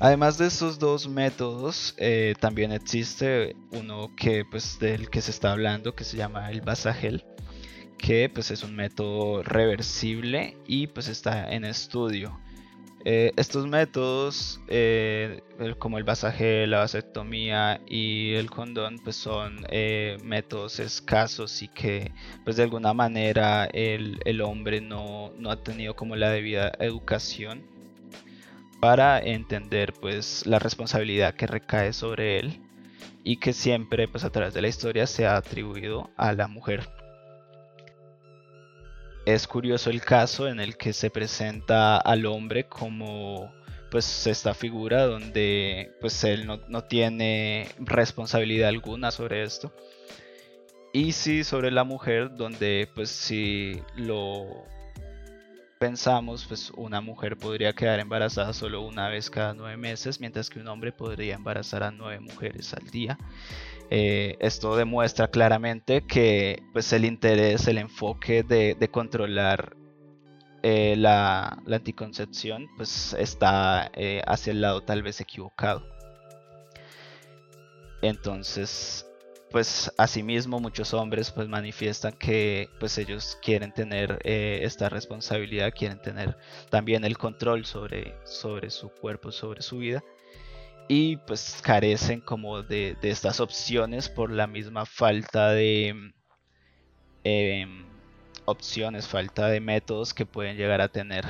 Además 0.02 0.38
de 0.38 0.48
estos 0.48 0.80
dos 0.80 1.10
métodos, 1.10 1.94
eh, 1.98 2.34
también 2.40 2.72
existe 2.72 3.58
uno 3.72 4.10
que, 4.16 4.46
pues, 4.50 4.80
del 4.80 5.10
que 5.10 5.22
se 5.22 5.32
está 5.32 5.52
hablando, 5.52 5.94
que 5.94 6.06
se 6.06 6.16
llama 6.16 6.50
el 6.52 6.62
Basagel, 6.62 7.26
que 7.98 8.30
pues, 8.30 8.50
es 8.50 8.64
un 8.64 8.78
método 8.78 9.44
reversible 9.44 10.56
y 10.66 10.88
pues, 10.88 11.10
está 11.10 11.52
en 11.52 11.66
estudio. 11.66 12.40
Eh, 13.04 13.34
estos 13.36 13.68
métodos, 13.68 14.62
eh, 14.70 15.42
como 15.80 15.98
el 15.98 16.06
Basagel, 16.06 16.72
la 16.72 16.80
vasectomía 16.80 17.82
y 17.86 18.36
el 18.36 18.50
condón, 18.50 19.00
pues 19.04 19.18
son 19.18 19.66
métodos 20.24 20.80
escasos 20.80 21.62
y 21.62 21.68
que 21.68 22.12
pues 22.44 22.58
de 22.58 22.64
alguna 22.64 22.94
manera 22.94 23.66
el, 23.66 24.20
el 24.26 24.42
hombre 24.42 24.82
no, 24.82 25.32
no, 25.38 25.50
ha 25.50 25.64
tenido 25.64 25.96
como 25.96 26.18
la 26.18 26.30
debida 26.30 26.74
educación 26.80 27.79
para 28.80 29.20
entender 29.20 29.94
pues 30.00 30.46
la 30.46 30.60
responsabilidad 30.60 31.36
que 31.36 31.48
recae 31.48 31.94
sobre 31.94 32.40
él 32.40 32.62
y 33.24 33.38
que 33.38 33.54
siempre 33.54 34.08
pues 34.08 34.24
a 34.24 34.30
través 34.30 34.54
de 34.54 34.62
la 34.62 34.68
historia 34.68 35.06
se 35.08 35.26
ha 35.26 35.36
atribuido 35.36 36.10
a 36.16 36.34
la 36.34 36.48
mujer. 36.48 36.90
Es 39.26 39.48
curioso 39.48 39.90
el 39.90 40.02
caso 40.02 40.48
en 40.48 40.60
el 40.60 40.78
que 40.78 40.94
se 40.94 41.10
presenta 41.10 41.98
al 41.98 42.26
hombre 42.26 42.66
como 42.68 43.54
pues 43.92 44.28
esta 44.28 44.54
figura 44.54 45.06
donde 45.06 45.92
pues 46.00 46.24
él 46.24 46.46
no, 46.46 46.62
no 46.68 46.84
tiene 46.84 47.68
responsabilidad 47.80 48.70
alguna 48.70 49.12
sobre 49.12 49.44
esto 49.44 49.74
y 50.94 51.12
sí 51.12 51.44
sobre 51.44 51.72
la 51.72 51.84
mujer 51.84 52.36
donde 52.36 52.90
pues 52.96 53.10
si 53.10 53.82
lo 53.96 54.64
pensamos, 55.80 56.46
pues 56.46 56.72
una 56.76 57.02
mujer 57.02 57.38
podría 57.38 57.74
quedar 57.74 58.00
embarazada 58.00 58.54
solo 58.54 58.82
una 58.82 59.08
vez 59.08 59.30
cada 59.30 59.54
nueve 59.54 59.78
meses, 59.78 60.20
mientras 60.20 60.50
que 60.50 60.60
un 60.60 60.68
hombre 60.68 60.92
podría 60.92 61.36
embarazar 61.36 61.84
a 61.84 61.92
nueve 61.92 62.20
mujeres 62.20 62.74
al 62.74 62.86
día. 62.92 63.18
Eh, 63.90 64.36
esto 64.40 64.76
demuestra 64.76 65.30
claramente 65.30 66.06
que 66.06 66.62
pues, 66.74 66.94
el 66.94 67.06
interés, 67.06 67.68
el 67.68 67.80
enfoque 67.80 68.44
de, 68.44 68.90
controlar 68.92 69.76
eh, 70.62 70.96
la, 70.98 71.58
anticoncepción 71.72 72.68
pues, 72.76 73.14
está 73.14 73.90
eh, 73.96 74.22
hacia 74.28 74.52
el 74.52 74.62
lado 74.62 74.82
tal 74.82 75.02
vez 75.02 75.22
equivocado. 75.22 75.84
Entonces, 78.02 79.09
pues 79.52 79.92
asimismo 79.98 80.60
muchos 80.60 80.94
hombres 80.94 81.32
pues 81.32 81.48
manifiestan 81.48 82.14
que 82.14 82.70
pues 82.80 82.98
ellos 82.98 83.38
quieren 83.42 83.74
tener 83.74 84.20
eh, 84.24 84.60
esta 84.64 84.90
responsabilidad, 84.90 85.74
quieren 85.76 86.02
tener 86.02 86.38
también 86.70 87.04
el 87.04 87.18
control 87.18 87.66
sobre, 87.66 88.16
sobre 88.26 88.70
su 88.70 88.90
cuerpo, 88.90 89.32
sobre 89.32 89.62
su 89.62 89.80
vida 89.80 90.04
y 90.88 91.18
pues 91.18 91.60
carecen 91.62 92.20
como 92.20 92.64
de, 92.64 92.98
estas 93.04 93.40
opciones 93.40 94.10
por 94.10 94.32
la 94.32 94.48
misma 94.48 94.86
falta 94.86 95.52
de 95.52 96.14
em, 97.24 97.86
opciones, 98.46 99.08
falta 99.08 99.48
de 99.48 99.60
métodos 99.62 100.14
que 100.14 100.26
pueden 100.26 100.58
llegar 100.58 100.82
a 100.82 100.90
tener. 100.90 101.26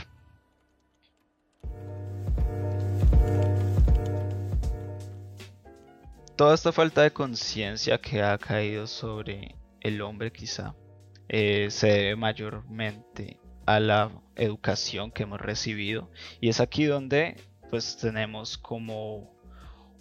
Toda 6.39 6.55
esta 6.55 6.71
falta 6.71 7.01
de 7.01 7.11
conciencia 7.11 7.97
que 7.97 8.23
ha 8.23 8.37
caído 8.37 8.87
sobre 8.87 9.57
el 9.81 10.01
hombre 10.01 10.31
quizá 10.31 10.73
eh, 11.27 11.67
se 11.69 11.87
debe 11.87 12.15
mayormente 12.15 13.41
a 13.65 13.81
la 13.81 14.09
educación 14.37 15.11
que 15.11 15.23
hemos 15.23 15.41
recibido. 15.41 16.09
Y 16.39 16.47
es 16.47 16.61
aquí 16.61 16.85
donde 16.85 17.35
pues 17.69 17.97
tenemos 17.97 18.57
como 18.57 19.37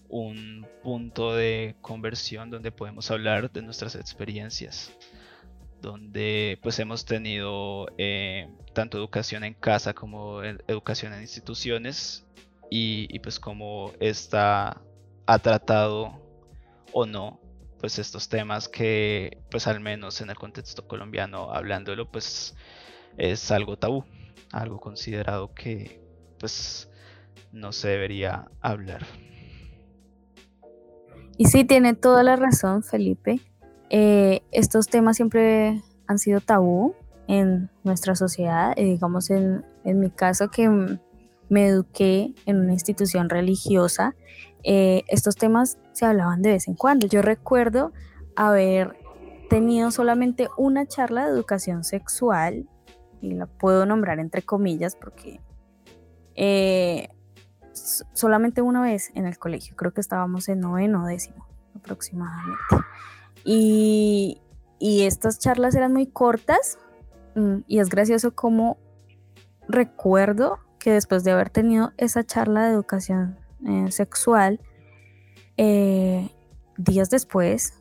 un 0.09 0.65
punto 0.85 1.35
de 1.35 1.75
conversión 1.81 2.51
donde 2.51 2.71
podemos 2.71 3.11
hablar 3.11 3.51
de 3.51 3.61
nuestras 3.61 3.97
experiencias 3.97 4.93
donde 5.83 6.61
pues 6.63 6.79
hemos 6.79 7.05
tenido 7.05 7.89
eh, 7.99 8.49
tanto 8.75 8.97
educación 8.97 9.43
en 9.43 9.55
casa 9.55 9.93
como 9.93 10.45
educación 10.45 11.15
en 11.15 11.23
instituciones 11.23 12.29
y, 12.71 13.09
y 13.11 13.19
pues 13.19 13.41
como 13.41 13.93
esta 13.99 14.81
ha 15.27 15.39
tratado 15.41 16.28
o 16.93 17.07
no, 17.07 17.41
pues 17.81 17.99
estos 17.99 18.29
temas 18.29 18.69
que, 18.69 19.39
pues 19.51 19.67
al 19.67 19.81
menos 19.81 20.21
en 20.21 20.31
el 20.31 20.37
contexto 20.37 20.87
colombiano, 20.87 21.53
hablándolo, 21.53 22.11
pues 22.11 22.57
es 23.17 23.51
algo 23.51 23.79
tabú, 23.79 24.05
algo 24.53 24.81
considerado 24.81 25.55
que, 25.55 26.03
pues, 26.39 26.91
no 27.53 27.73
se 27.73 27.89
debería 27.89 28.51
hablar. 28.61 29.07
Y 31.37 31.47
sí, 31.47 31.65
tiene 31.65 31.95
toda 31.95 32.23
la 32.23 32.37
razón, 32.37 32.83
Felipe. 32.83 33.41
Eh, 33.91 34.43
estos 34.51 34.89
temas 34.89 35.17
siempre 35.17 35.83
han 36.07 36.19
sido 36.19 36.41
tabú 36.41 36.95
en 37.29 37.71
nuestra 37.85 38.17
sociedad, 38.17 38.73
eh, 38.77 38.85
digamos 38.85 39.31
en, 39.31 39.65
en 39.85 40.01
mi 40.01 40.11
caso 40.11 40.49
que 40.51 40.69
me 41.49 41.67
eduqué 41.67 42.35
en 42.47 42.61
una 42.61 42.73
institución 42.73 43.29
religiosa, 43.29 44.15
eh, 44.65 45.05
estos 45.09 45.37
temas 45.37 45.79
se 45.99 46.07
hablaban 46.07 46.43
de 46.43 46.53
vez 46.53 46.69
en 46.69 46.75
cuando. 46.75 47.07
Yo 47.07 47.23
recuerdo 47.23 47.93
haber 48.37 48.97
tenido 49.51 49.91
solamente 49.91 50.49
una 50.57 50.87
charla 50.87 51.27
de 51.27 51.33
educación 51.33 51.83
sexual, 51.83 52.69
y 53.21 53.33
la 53.33 53.47
puedo 53.47 53.85
nombrar 53.85 54.21
entre 54.21 54.43
comillas 54.43 54.95
porque 54.95 55.41
eh, 56.37 57.09
solamente 57.73 58.63
una 58.63 58.81
vez 58.81 59.11
en 59.15 59.27
el 59.27 59.39
colegio, 59.39 59.75
creo 59.77 59.93
que 59.93 60.01
estábamos 60.01 60.49
en 60.49 60.61
noveno 60.61 61.05
décimo 61.07 61.47
aproximadamente. 61.75 62.63
Y, 63.45 64.41
y 64.79 65.03
estas 65.03 65.39
charlas 65.39 65.75
eran 65.75 65.93
muy 65.93 66.07
cortas 66.07 66.79
mm, 67.35 67.59
y 67.67 67.81
es 67.81 67.89
gracioso 67.89 68.35
como 68.35 68.79
recuerdo 69.69 70.59
que 70.79 70.93
después 70.93 71.25
de 71.25 71.33
haber 71.33 71.51
tenido 71.51 71.93
esa 71.97 72.25
charla 72.25 72.67
de 72.67 72.73
educación 72.73 73.39
eh, 73.67 73.91
sexual, 73.91 74.61
eh, 75.59 76.31
días 76.79 77.11
después, 77.11 77.75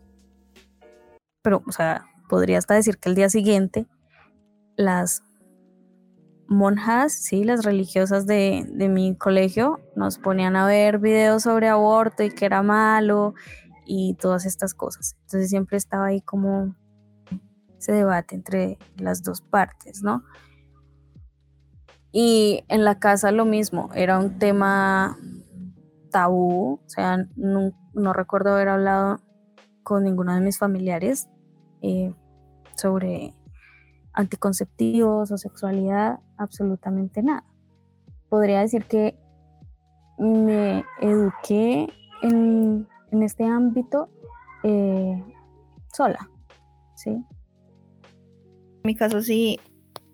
pero, 1.41 1.63
o 1.65 1.71
sea, 1.71 2.05
podría 2.27 2.57
hasta 2.57 2.73
decir 2.73 2.97
que 2.97 3.07
el 3.07 3.15
día 3.15 3.29
siguiente, 3.29 3.87
las 4.75 5.23
monjas, 6.47 7.13
sí, 7.13 7.43
las 7.43 7.63
religiosas 7.63 8.25
de, 8.25 8.65
de, 8.69 8.89
mi 8.89 9.15
colegio 9.15 9.79
nos 9.95 10.17
ponían 10.17 10.55
a 10.55 10.65
ver 10.65 10.97
videos 10.99 11.43
sobre 11.43 11.69
aborto 11.69 12.23
y 12.23 12.31
que 12.31 12.45
era 12.45 12.63
malo 12.63 13.33
y 13.85 14.15
todas 14.15 14.45
estas 14.45 14.73
cosas. 14.73 15.15
Entonces 15.21 15.49
siempre 15.49 15.77
estaba 15.77 16.07
ahí 16.07 16.21
como 16.21 16.75
ese 17.77 17.91
debate 17.91 18.35
entre 18.35 18.77
las 18.97 19.23
dos 19.23 19.41
partes, 19.41 20.01
¿no? 20.01 20.23
Y 22.11 22.63
en 22.69 22.83
la 22.83 22.99
casa 22.99 23.31
lo 23.31 23.45
mismo, 23.45 23.89
era 23.93 24.17
un 24.17 24.39
tema 24.39 25.17
tabú, 26.17 26.79
o 26.83 26.89
sea, 26.89 27.27
no, 27.35 28.11
recuerdo 28.11 28.53
haber 28.53 28.69
hablado 28.69 29.19
con 29.83 30.03
ninguno 30.03 30.33
de 30.33 30.41
mis 30.41 30.57
familiares 30.57 31.29
eh, 31.83 32.11
sobre 32.75 33.35
anticonceptivos 34.13 35.31
o 35.31 35.37
sexualidad, 35.37 36.19
absolutamente 36.37 37.21
nada. 37.21 37.43
Podría 38.29 38.61
decir 38.61 38.85
que 38.85 39.15
me 40.17 40.83
eduqué 41.01 41.87
en, 42.23 42.87
este 43.11 43.45
ámbito 43.45 44.09
eh, 44.63 45.23
sola, 45.93 46.27
¿sí? 46.95 47.11
En 47.11 47.25
mi 48.83 48.95
caso 48.95 49.21
sí, 49.21 49.59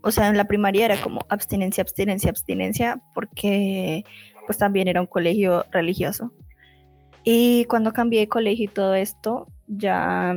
o 0.02 0.12
sea, 0.12 0.28
en 0.28 0.36
la 0.36 0.48
primaria 0.50 0.84
era 0.84 1.02
como 1.02 1.22
abstinencia, 1.30 1.82
abstinencia, 1.82 2.30
abstinencia, 2.30 3.02
porque 3.16 4.04
pues 4.46 4.58
también 4.58 4.88
era 4.88 5.02
un 5.02 5.08
colegio 5.08 5.66
religioso. 5.72 6.32
Y 7.24 7.66
cuando 7.66 7.94
cambié 7.94 8.22
de 8.22 8.28
colegio 8.28 8.66
y 8.66 8.68
todo 8.68 8.96
esto, 8.96 9.48
ya 9.68 10.36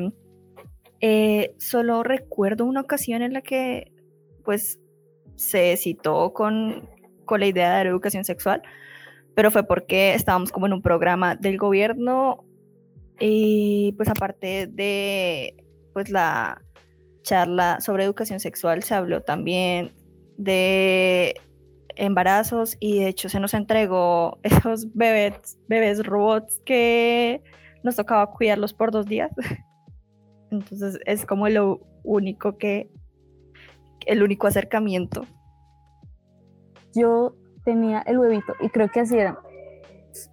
eh, 1.00 1.54
solo 1.58 2.02
recuerdo 2.02 2.64
una 2.64 2.80
ocasión 2.80 3.22
en 3.22 3.32
la 3.32 3.42
que 3.42 3.92
pues 4.44 4.78
se 5.34 5.76
citó 5.76 6.32
con, 6.32 6.88
con 7.24 7.40
la 7.40 7.46
idea 7.46 7.76
de 7.76 7.84
la 7.84 7.90
educación 7.90 8.24
sexual, 8.24 8.62
pero 9.34 9.50
fue 9.50 9.64
porque 9.64 10.14
estábamos 10.14 10.52
como 10.52 10.66
en 10.66 10.72
un 10.72 10.82
programa 10.82 11.34
del 11.34 11.58
gobierno 11.58 12.44
y 13.18 13.92
pues 13.96 14.08
aparte 14.08 14.66
de 14.66 15.64
pues 15.92 16.10
la 16.10 16.62
charla 17.22 17.80
sobre 17.80 18.04
educación 18.04 18.40
sexual 18.40 18.82
se 18.82 18.94
habló 18.94 19.22
también 19.22 19.92
de 20.36 21.34
embarazos 21.96 22.76
y 22.80 23.00
de 23.00 23.08
hecho 23.08 23.28
se 23.28 23.40
nos 23.40 23.54
entregó 23.54 24.38
esos 24.42 24.92
bebés, 24.94 25.58
bebés 25.68 26.04
robots 26.04 26.60
que 26.64 27.42
nos 27.82 27.96
tocaba 27.96 28.30
cuidarlos 28.30 28.72
por 28.72 28.90
dos 28.90 29.06
días. 29.06 29.30
Entonces 30.50 30.98
es 31.06 31.26
como 31.26 31.48
lo 31.48 31.80
único 32.04 32.56
que, 32.56 32.90
el 34.06 34.22
único 34.22 34.46
acercamiento. 34.46 35.24
Yo 36.94 37.34
tenía 37.64 38.00
el 38.02 38.18
huevito 38.18 38.54
y 38.60 38.68
creo 38.70 38.88
que 38.88 39.00
así 39.00 39.18
era. 39.18 39.38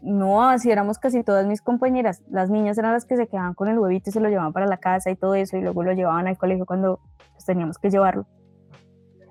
No, 0.02 0.48
así 0.48 0.72
éramos 0.72 0.98
casi 0.98 1.24
todas 1.24 1.46
mis 1.46 1.62
compañeras. 1.62 2.22
Las 2.30 2.50
niñas 2.50 2.78
eran 2.78 2.94
las 2.94 3.06
que 3.06 3.18
se 3.18 3.28
quedaban 3.28 3.54
con 3.54 3.68
el 3.68 3.78
huevito 3.78 4.10
y 4.10 4.14
se 4.14 4.22
lo 4.22 4.30
llevaban 4.30 4.54
para 4.54 4.66
la 4.66 4.78
casa 4.78 5.12
y 5.12 5.16
todo 5.16 5.36
eso 5.36 5.58
y 5.58 5.62
luego 5.62 5.84
lo 5.84 5.92
llevaban 5.92 6.28
al 6.28 6.38
colegio 6.38 6.66
cuando 6.66 7.02
pues, 7.34 7.46
teníamos 7.46 7.78
que 7.80 7.90
llevarlo. 7.90 8.26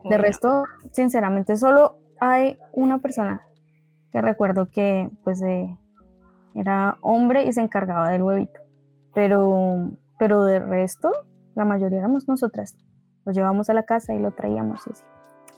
De 0.05 0.19
resto, 0.19 0.65
sinceramente, 0.91 1.57
solo 1.57 2.02
hay 2.23 2.57
una 2.73 2.99
persona 2.99 3.43
que 4.13 4.21
recuerdo 4.23 4.71
que 4.71 5.11
pues 5.25 5.43
eh, 5.43 5.77
era 6.55 6.97
hombre 7.01 7.45
y 7.45 7.53
se 7.53 7.61
encargaba 7.61 8.11
del 8.11 8.23
huevito. 8.23 8.61
Pero 9.13 9.91
pero 10.19 10.45
de 10.45 10.61
resto, 10.61 11.11
la 11.57 11.65
mayoría 11.65 11.99
éramos 11.99 12.29
nosotras. 12.29 12.77
Lo 13.25 13.33
llevamos 13.33 13.69
a 13.71 13.75
la 13.75 13.83
casa 13.83 14.15
y 14.15 14.21
lo 14.21 14.31
traíamos 14.31 14.87
así. 14.87 15.03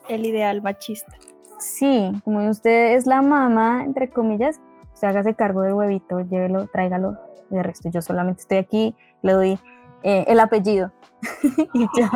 El 0.08 0.24
ideal 0.24 0.62
machista. 0.62 1.12
Sí, 1.58 2.10
como 2.24 2.48
usted 2.48 2.94
es 2.94 3.06
la 3.06 3.20
mamá, 3.20 3.84
entre 3.84 4.08
comillas, 4.08 4.60
se 4.94 5.06
hágase 5.06 5.34
cargo 5.34 5.60
del 5.60 5.74
huevito, 5.74 6.20
llévelo, 6.20 6.66
tráigalo. 6.68 7.18
Y 7.50 7.56
de 7.56 7.62
resto, 7.62 7.90
yo 7.90 8.00
solamente 8.00 8.40
estoy 8.40 8.56
aquí, 8.56 8.96
le 9.20 9.32
doy 9.32 9.58
eh, 10.02 10.24
el 10.28 10.40
apellido. 10.40 10.92
y 11.74 11.86
ya. 11.98 12.10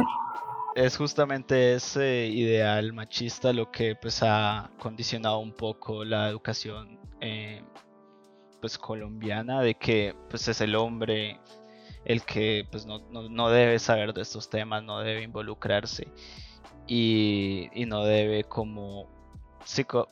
Es 0.79 0.97
justamente 0.97 1.75
ese 1.75 2.29
ideal 2.29 2.93
machista 2.93 3.53
lo 3.53 3.69
que 3.69 3.97
pues 3.97 4.23
ha 4.23 4.71
condicionado 4.79 5.41
un 5.41 5.53
poco 5.53 6.05
la 6.05 6.29
educación 6.29 7.01
eh, 7.21 7.65
pues 8.61 8.79
colombiana 8.79 9.61
de 9.61 9.75
que 9.75 10.15
pues 10.31 10.47
es 10.47 10.61
el 10.61 10.77
hombre 10.77 11.41
el 12.05 12.23
que 12.23 12.65
pues 12.71 12.87
no, 12.87 13.51
debe 13.51 13.81
saber 13.81 14.15
de 14.15 14.23
estos 14.23 14.49
temas, 14.51 14.85
no 14.85 15.01
debe 15.01 15.23
involucrarse 15.25 16.07
y, 16.87 17.69
no 17.89 18.05
debe 18.05 18.45
como 18.45 19.09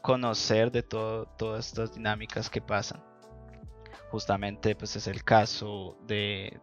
conocer 0.02 0.72
de 0.72 0.83
todo, 0.83 1.26
todas 1.38 1.68
estas 1.68 1.94
dinámicas 1.94 2.50
que 2.50 2.61
pasan. 2.61 3.00
Justamente 4.11 4.74
pues 4.74 4.96
es 4.96 5.07
el 5.07 5.22
caso 5.22 5.96
de, 6.09 6.61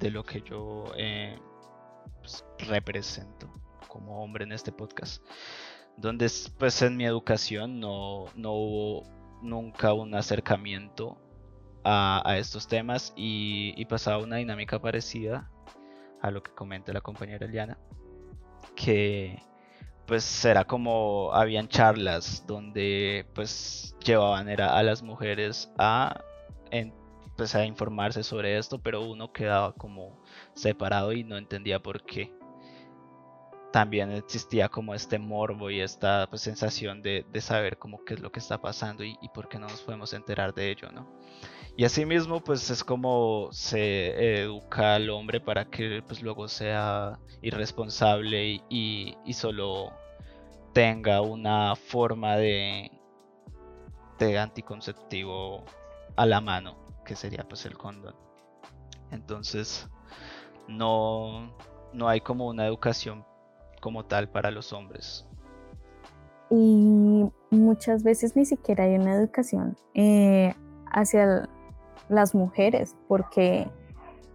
lo 0.00 0.24
que 0.24 0.42
yo 0.42 0.86
eh, 0.96 1.38
pues, 2.24 2.42
represento 2.70 3.52
como 3.86 4.24
hombre 4.24 4.44
en 4.44 4.52
este 4.52 4.72
podcast. 4.72 5.22
Donde 5.98 6.30
pues 6.58 6.80
en 6.82 6.96
mi 6.96 7.04
educación 7.04 7.78
no, 7.78 8.24
no 8.34 8.52
hubo 8.52 9.02
nunca 9.42 9.92
un 9.92 10.14
acercamiento 10.14 11.18
a, 11.84 12.36
estos 12.38 12.66
temas 12.66 13.12
y, 13.14 13.84
pasaba 13.84 14.18
una 14.18 14.36
dinámica 14.36 14.80
parecida 14.80 15.50
a 16.22 16.30
lo 16.30 16.42
que 16.42 16.50
comenta 16.52 16.94
la 16.94 17.02
compañera 17.02 17.44
Eliana, 17.44 17.78
que 18.74 19.42
pues 20.06 20.44
era 20.46 20.64
como 20.64 21.30
habían 21.34 21.68
charlas 21.68 22.44
donde 22.46 23.26
pues 23.34 23.94
llevaban 24.02 24.48
era 24.48 24.76
a 24.76 24.82
las 24.82 25.02
mujeres 25.02 25.70
a, 25.76 26.22
pues, 27.36 27.54
a 27.54 27.64
informarse 27.64 28.22
sobre 28.22 28.58
esto, 28.58 28.78
pero 28.78 29.02
uno 29.02 29.32
quedaba 29.32 29.72
como 29.74 30.22
separado 30.54 31.12
y 31.12 31.24
no 31.24 31.36
entendía 31.36 31.80
por 31.82 32.04
qué. 32.04 32.32
También 33.72 34.12
existía 34.12 34.68
como 34.68 34.94
este 34.94 35.18
morbo 35.18 35.70
y 35.70 35.80
esta 35.80 36.28
pues, 36.30 36.42
sensación 36.42 37.02
de, 37.02 37.26
saber 37.40 37.78
cómo 37.78 38.04
qué 38.04 38.14
es 38.14 38.20
lo 38.20 38.30
que 38.30 38.38
está 38.40 38.60
pasando 38.60 39.04
y, 39.04 39.18
y 39.20 39.28
por 39.30 39.48
qué 39.48 39.58
no 39.58 39.66
nos 39.66 39.82
podemos 39.82 40.12
enterar 40.12 40.54
de 40.54 40.70
ello, 40.70 40.90
¿no? 40.92 41.06
Y 41.76 41.84
asimismo, 41.84 42.40
pues 42.40 42.70
es 42.70 42.84
como 42.84 43.48
se 43.50 44.42
educa 44.42 44.94
al 44.94 45.10
hombre 45.10 45.40
para 45.40 45.64
que 45.64 46.02
pues 46.06 46.22
luego 46.22 46.46
sea 46.46 47.18
irresponsable 47.42 48.62
y, 48.68 49.16
solo 49.32 49.92
tenga 50.72 51.20
una 51.20 51.74
forma 51.74 52.36
de, 52.36 52.92
de 54.18 54.38
anticonceptivo 54.38 55.64
a 56.14 56.26
la 56.26 56.40
mano, 56.40 56.76
que 57.04 57.16
sería 57.16 57.44
pues 57.48 57.66
el 57.66 57.76
condón. 57.76 58.14
Entonces, 59.10 59.88
no, 60.68 61.54
no 61.92 62.08
hay 62.08 62.20
como 62.20 62.48
una 62.48 62.66
educación 62.66 63.24
como 63.80 64.04
tal 64.06 64.28
para 64.28 64.50
los 64.50 64.72
hombres. 64.72 65.26
Y 66.50 67.24
muchas 67.50 68.02
veces 68.02 68.36
ni 68.36 68.44
siquiera 68.44 68.84
hay 68.84 68.94
una 68.94 69.14
educación 69.14 69.76
eh, 69.94 70.54
hacia 70.86 71.48
las 72.08 72.34
mujeres, 72.34 72.96
porque 73.08 73.68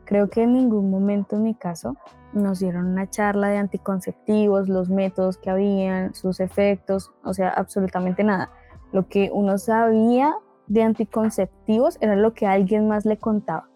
creo 0.05 0.29
que 0.29 0.43
en 0.43 0.53
ningún 0.53 0.89
momento 0.89 1.35
en 1.35 1.43
mi 1.43 1.55
caso 1.55 1.95
nos 2.33 2.59
dieron 2.59 2.85
una 2.85 3.09
charla 3.09 3.49
de 3.49 3.57
anticonceptivos, 3.57 4.69
los 4.69 4.89
métodos 4.89 5.37
que 5.37 5.49
habían, 5.49 6.13
sus 6.13 6.39
efectos, 6.39 7.11
o 7.23 7.33
sea, 7.33 7.49
absolutamente 7.49 8.23
nada. 8.23 8.51
Lo 8.91 9.07
que 9.07 9.29
uno 9.31 9.57
sabía 9.57 10.35
de 10.69 10.83
anticonceptivos 10.83 11.97
era 11.99 12.15
lo 12.15 12.33
que 12.33 12.45
alguien 12.45 12.87
más 12.87 13.05
le 13.05 13.17
contaba. 13.17 13.69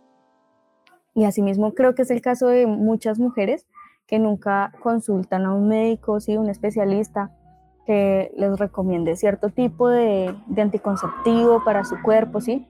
Y 1.13 1.25
asimismo 1.25 1.73
creo 1.73 1.93
que 1.93 2.03
es 2.03 2.11
el 2.11 2.21
caso 2.21 2.47
de 2.47 2.65
muchas 2.65 3.19
mujeres 3.19 3.67
que 4.07 4.19
nunca 4.19 4.71
consultan 4.81 5.45
a 5.45 5.53
un 5.53 5.67
médico, 5.67 6.19
sí, 6.19 6.37
un 6.37 6.49
especialista 6.49 7.31
que 7.85 8.31
les 8.37 8.57
recomiende 8.57 9.15
cierto 9.15 9.49
tipo 9.49 9.89
de, 9.89 10.33
de 10.47 10.61
anticonceptivo 10.61 11.63
para 11.65 11.83
su 11.83 12.01
cuerpo, 12.01 12.39
sí, 12.39 12.67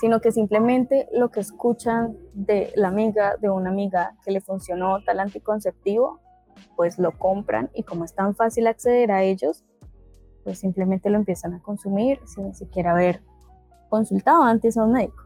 sino 0.00 0.20
que 0.20 0.32
simplemente 0.32 1.08
lo 1.12 1.30
que 1.30 1.40
escuchan 1.40 2.16
de 2.34 2.72
la 2.76 2.88
amiga, 2.88 3.36
de 3.36 3.50
una 3.50 3.70
amiga 3.70 4.16
que 4.24 4.30
le 4.30 4.40
funcionó 4.40 5.02
tal 5.04 5.20
anticonceptivo, 5.20 6.20
pues 6.76 6.98
lo 6.98 7.12
compran 7.12 7.70
y 7.74 7.82
como 7.82 8.04
es 8.04 8.14
tan 8.14 8.34
fácil 8.34 8.66
acceder 8.66 9.10
a 9.10 9.22
ellos, 9.22 9.64
pues 10.44 10.58
simplemente 10.58 11.10
lo 11.10 11.16
empiezan 11.16 11.54
a 11.54 11.60
consumir 11.60 12.20
sin 12.26 12.54
siquiera 12.54 12.92
haber 12.92 13.22
consultado 13.88 14.42
antes 14.42 14.76
a 14.76 14.84
un 14.84 14.92
médico. 14.92 15.22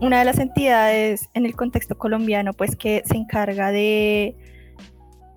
Una 0.00 0.18
de 0.18 0.24
las 0.26 0.38
entidades 0.38 1.28
en 1.32 1.46
el 1.46 1.56
contexto 1.56 1.96
colombiano, 1.96 2.52
pues 2.52 2.76
que 2.76 3.02
se 3.06 3.16
encarga 3.16 3.70
de 3.70 4.36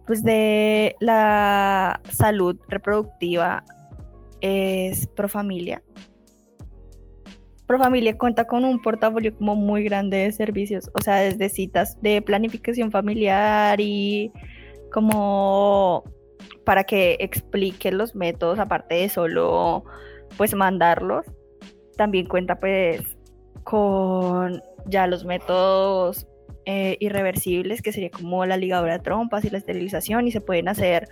pues 0.06 0.24
de 0.24 0.96
la 1.00 2.02
salud 2.10 2.58
reproductiva 2.68 3.64
es 4.42 5.06
Profamilia. 5.08 5.84
Profamilia 7.68 8.18
cuenta 8.18 8.48
con 8.48 8.66
un 8.66 8.82
portafolio 8.82 9.36
como 9.38 9.56
muy 9.56 9.84
grande 9.84 10.18
de 10.18 10.32
servicios, 10.32 10.90
o 10.96 11.02
sea, 11.02 11.18
desde 11.18 11.50
citas 11.50 12.02
de 12.02 12.24
planificación 12.24 12.90
familiar 12.90 13.80
y 13.80 14.32
como 14.92 16.04
para 16.64 16.84
que 16.84 17.18
explique 17.20 17.92
los 17.92 18.16
métodos, 18.16 18.60
aparte 18.60 18.96
de 18.96 19.10
solo 19.10 19.84
pues 20.38 20.54
mandarlos, 20.54 21.26
también 21.98 22.26
cuenta 22.28 22.60
pues 22.60 23.18
con 23.64 24.62
ya 24.86 25.08
los 25.08 25.26
métodos 25.26 26.28
eh, 26.66 26.98
irreversibles, 27.00 27.82
que 27.82 27.92
sería 27.92 28.12
como 28.12 28.46
la 28.46 28.58
ligadura 28.58 28.94
de 28.94 29.04
trompas 29.04 29.44
y 29.44 29.50
la 29.50 29.58
esterilización, 29.58 30.28
y 30.28 30.32
se 30.32 30.42
pueden 30.42 30.68
hacer 30.68 31.08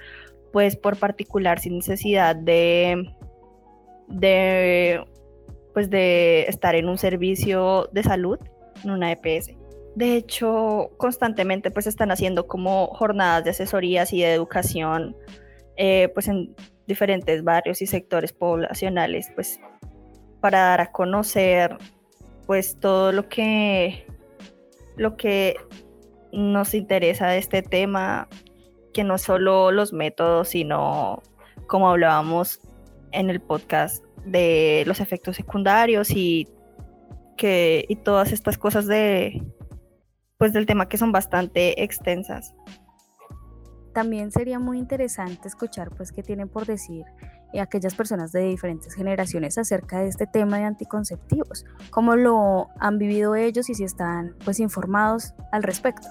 pues 0.54 0.76
por 0.76 0.98
particular 0.98 1.60
sin 1.60 1.76
necesidad 1.76 2.36
de, 2.36 3.12
de, 4.08 5.04
pues, 5.74 5.90
de 5.90 6.46
estar 6.48 6.76
en 6.76 6.88
un 6.88 6.98
servicio 6.98 7.90
de 7.92 8.04
salud, 8.04 8.40
en 8.84 8.92
una 8.92 9.12
EPS. 9.12 9.57
De 9.98 10.16
hecho, 10.16 10.92
constantemente 10.98 11.72
pues 11.72 11.88
están 11.88 12.12
haciendo 12.12 12.46
como 12.46 12.86
jornadas 12.90 13.44
de 13.44 13.50
asesorías 13.50 14.14
y 14.14 14.22
de 14.22 14.32
educación 14.32 15.16
eh, 15.76 16.10
pues 16.14 16.28
en 16.28 16.56
diferentes 16.86 17.44
barrios 17.44 17.82
y 17.82 17.88
sectores 17.88 18.32
poblacionales 18.32 19.32
pues 19.34 19.60
para 20.40 20.60
dar 20.60 20.82
a 20.82 20.92
conocer 20.92 21.76
pues 22.46 22.80
todo 22.80 23.12
lo 23.12 23.28
que 23.28 24.06
lo 24.98 25.18
que 25.18 25.56
nos 26.32 26.76
interesa 26.76 27.30
de 27.30 27.40
este 27.40 27.64
tema, 27.64 28.28
que 28.94 29.04
no 29.04 29.18
solo 29.18 29.72
los 29.72 29.94
métodos, 29.94 30.50
sino 30.50 31.24
como 31.66 31.90
hablábamos 31.90 32.62
en 33.14 33.32
el 33.32 33.42
podcast 33.42 34.06
de 34.28 34.84
los 34.86 35.00
efectos 35.00 35.38
secundarios 35.38 36.12
y 36.12 36.48
que 37.36 37.84
y 37.90 37.96
todas 37.96 38.32
estas 38.32 38.60
cosas 38.60 38.86
de 38.86 39.42
pues 40.38 40.54
del 40.54 40.66
tema 40.66 40.88
que 40.88 40.98
son 40.98 41.12
bastante 41.12 41.84
extensas. 41.84 42.54
También 43.94 44.32
sería 44.32 44.60
muy 44.60 44.78
interesante 44.78 45.48
escuchar 45.48 45.90
pues 45.90 46.12
qué 46.12 46.22
tienen 46.22 46.50
por 46.50 46.66
decir 46.66 47.06
y 47.54 47.60
aquellas 47.60 47.96
personas 47.96 48.32
de 48.32 48.42
diferentes 48.42 48.94
generaciones 48.94 49.58
acerca 49.58 50.00
de 50.00 50.10
este 50.10 50.28
tema 50.28 50.58
de 50.58 50.66
anticonceptivos, 50.66 51.66
cómo 51.90 52.16
lo 52.16 52.68
han 52.80 53.00
vivido 53.00 53.36
ellos 53.36 53.70
y 53.70 53.74
si 53.74 53.84
están 53.84 54.36
pues 54.46 54.60
informados 54.60 55.34
al 55.52 55.64
respecto. 55.64 56.08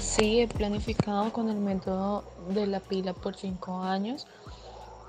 Sí, 0.00 0.40
he 0.40 0.48
planificado 0.48 1.32
con 1.32 1.50
el 1.50 1.58
método 1.58 2.24
de 2.48 2.66
la 2.66 2.80
pila 2.80 3.12
por 3.12 3.36
cinco 3.36 3.82
años. 3.82 4.26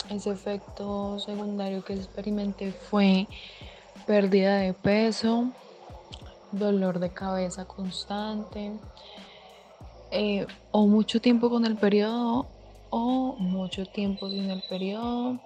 Ese 0.10 0.30
efecto 0.30 1.18
secundario 1.20 1.84
que 1.84 1.94
experimenté 1.94 2.72
fue 2.72 3.28
pérdida 4.08 4.60
de 4.60 4.74
peso, 4.74 5.52
dolor 6.54 7.00
de 7.00 7.12
cabeza 7.12 7.66
constante, 7.66 8.72
eh, 10.12 10.48
o 10.72 10.88
mucho 10.88 11.20
tiempo 11.20 11.50
con 11.50 11.66
el 11.66 11.76
periodo 11.76 12.48
o 12.90 13.36
mucho 13.38 13.86
tiempo 13.86 14.30
sin 14.30 14.50
el 14.50 14.64
periodo. 14.70 15.40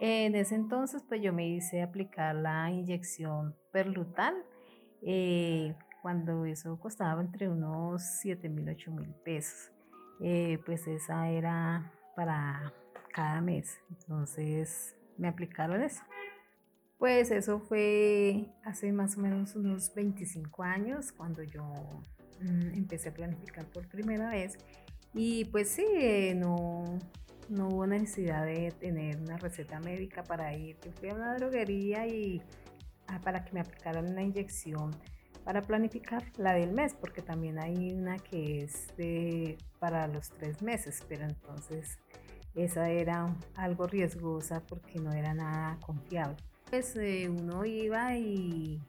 En 0.00 0.34
ese 0.34 0.54
entonces, 0.54 1.02
pues 1.08 1.20
yo 1.20 1.32
me 1.32 1.48
hice 1.48 1.82
aplicar 1.82 2.34
la 2.36 2.70
inyección 2.70 3.54
perlutal, 3.72 4.34
eh, 5.02 5.74
cuando 6.00 6.44
eso 6.44 6.78
costaba 6.78 7.20
entre 7.20 7.48
unos 7.48 8.02
7 8.20 8.48
mil, 8.48 8.68
8 8.68 8.90
mil 8.90 9.14
pesos. 9.24 9.70
Eh, 10.20 10.58
pues 10.64 10.86
esa 10.86 11.28
era 11.28 11.92
para 12.16 12.72
cada 13.12 13.40
mes. 13.40 13.78
Entonces 13.90 14.96
me 15.22 15.28
aplicaron 15.28 15.82
eso. 15.82 16.02
Pues 16.98 17.30
eso 17.30 17.58
fue 17.60 18.46
hace 18.64 18.92
más 18.92 19.16
o 19.16 19.20
menos 19.20 19.56
unos 19.56 19.94
25 19.94 20.62
años 20.62 21.10
cuando 21.10 21.42
yo 21.42 21.62
Mm, 22.42 22.74
empecé 22.74 23.10
a 23.10 23.14
planificar 23.14 23.64
por 23.66 23.86
primera 23.88 24.30
vez 24.30 24.58
y 25.14 25.44
pues 25.46 25.68
sí, 25.68 25.84
eh, 25.94 26.34
no, 26.34 26.98
no 27.48 27.68
hubo 27.68 27.86
necesidad 27.86 28.44
de 28.44 28.72
tener 28.72 29.20
una 29.20 29.36
receta 29.36 29.78
médica 29.80 30.24
para 30.24 30.54
ir. 30.56 30.76
Yo 30.84 30.90
fui 30.92 31.10
a 31.10 31.14
una 31.14 31.34
droguería 31.36 32.06
y 32.06 32.42
ah, 33.06 33.20
para 33.20 33.44
que 33.44 33.52
me 33.52 33.60
aplicaran 33.60 34.10
una 34.10 34.22
inyección 34.22 34.90
para 35.44 35.62
planificar 35.62 36.24
la 36.36 36.54
del 36.54 36.72
mes, 36.72 36.94
porque 36.94 37.20
también 37.22 37.58
hay 37.58 37.92
una 37.92 38.16
que 38.18 38.62
es 38.62 38.96
de 38.96 39.58
para 39.78 40.06
los 40.08 40.30
tres 40.30 40.62
meses, 40.62 41.04
pero 41.08 41.24
entonces 41.24 41.98
esa 42.54 42.90
era 42.90 43.34
algo 43.56 43.86
riesgosa 43.86 44.62
porque 44.66 44.98
no 44.98 45.12
era 45.12 45.34
nada 45.34 45.78
confiable. 45.84 46.36
Pues 46.70 46.96
eh, 46.96 47.28
uno 47.28 47.64
iba 47.64 48.16
y 48.16 48.80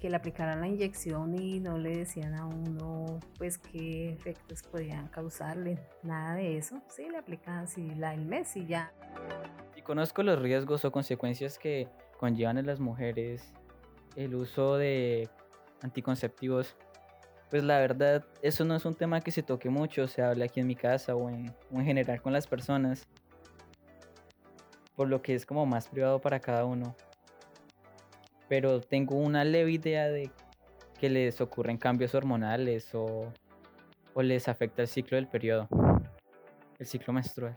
que 0.00 0.10
le 0.10 0.16
aplicaran 0.16 0.60
la 0.60 0.68
inyección 0.68 1.34
y 1.40 1.58
no 1.60 1.78
le 1.78 1.98
decían 1.98 2.34
a 2.34 2.46
uno 2.46 3.18
pues 3.38 3.56
qué 3.58 4.12
efectos 4.12 4.62
podían 4.62 5.08
causarle, 5.08 5.78
nada 6.02 6.34
de 6.34 6.58
eso, 6.58 6.82
sí, 6.88 7.08
le 7.08 7.16
aplicaban 7.16 7.64
así 7.64 7.94
la 7.94 8.10
del 8.10 8.26
mes 8.26 8.56
y 8.56 8.66
ya. 8.66 8.92
Y 9.76 9.82
conozco 9.82 10.22
los 10.22 10.38
riesgos 10.38 10.84
o 10.84 10.92
consecuencias 10.92 11.58
que 11.58 11.88
conllevan 12.18 12.58
en 12.58 12.66
las 12.66 12.80
mujeres 12.80 13.54
el 14.16 14.34
uso 14.34 14.76
de 14.76 15.30
anticonceptivos. 15.82 16.76
Pues 17.50 17.64
la 17.64 17.78
verdad, 17.78 18.24
eso 18.42 18.64
no 18.64 18.76
es 18.76 18.84
un 18.84 18.94
tema 18.94 19.20
que 19.20 19.32
se 19.32 19.42
toque 19.42 19.68
mucho, 19.68 20.06
se 20.06 20.22
habla 20.22 20.44
aquí 20.44 20.60
en 20.60 20.66
mi 20.66 20.76
casa 20.76 21.16
o 21.16 21.28
en, 21.28 21.52
o 21.72 21.78
en 21.80 21.84
general 21.84 22.22
con 22.22 22.32
las 22.32 22.46
personas, 22.46 23.06
por 24.94 25.08
lo 25.08 25.20
que 25.20 25.34
es 25.34 25.44
como 25.44 25.66
más 25.66 25.88
privado 25.88 26.20
para 26.20 26.38
cada 26.38 26.64
uno 26.64 26.94
pero 28.50 28.80
tengo 28.80 29.14
una 29.14 29.44
leve 29.44 29.70
idea 29.70 30.08
de 30.08 30.28
que 30.98 31.08
les 31.08 31.40
ocurren 31.40 31.78
cambios 31.78 32.16
hormonales 32.16 32.90
o, 32.94 33.32
les 34.16 34.48
afecta 34.48 34.82
el 34.82 34.88
ciclo 34.88 35.16
del 35.16 35.28
periodo, 35.28 35.68
el 36.80 36.84
ciclo 36.84 37.12
menstrual. 37.12 37.56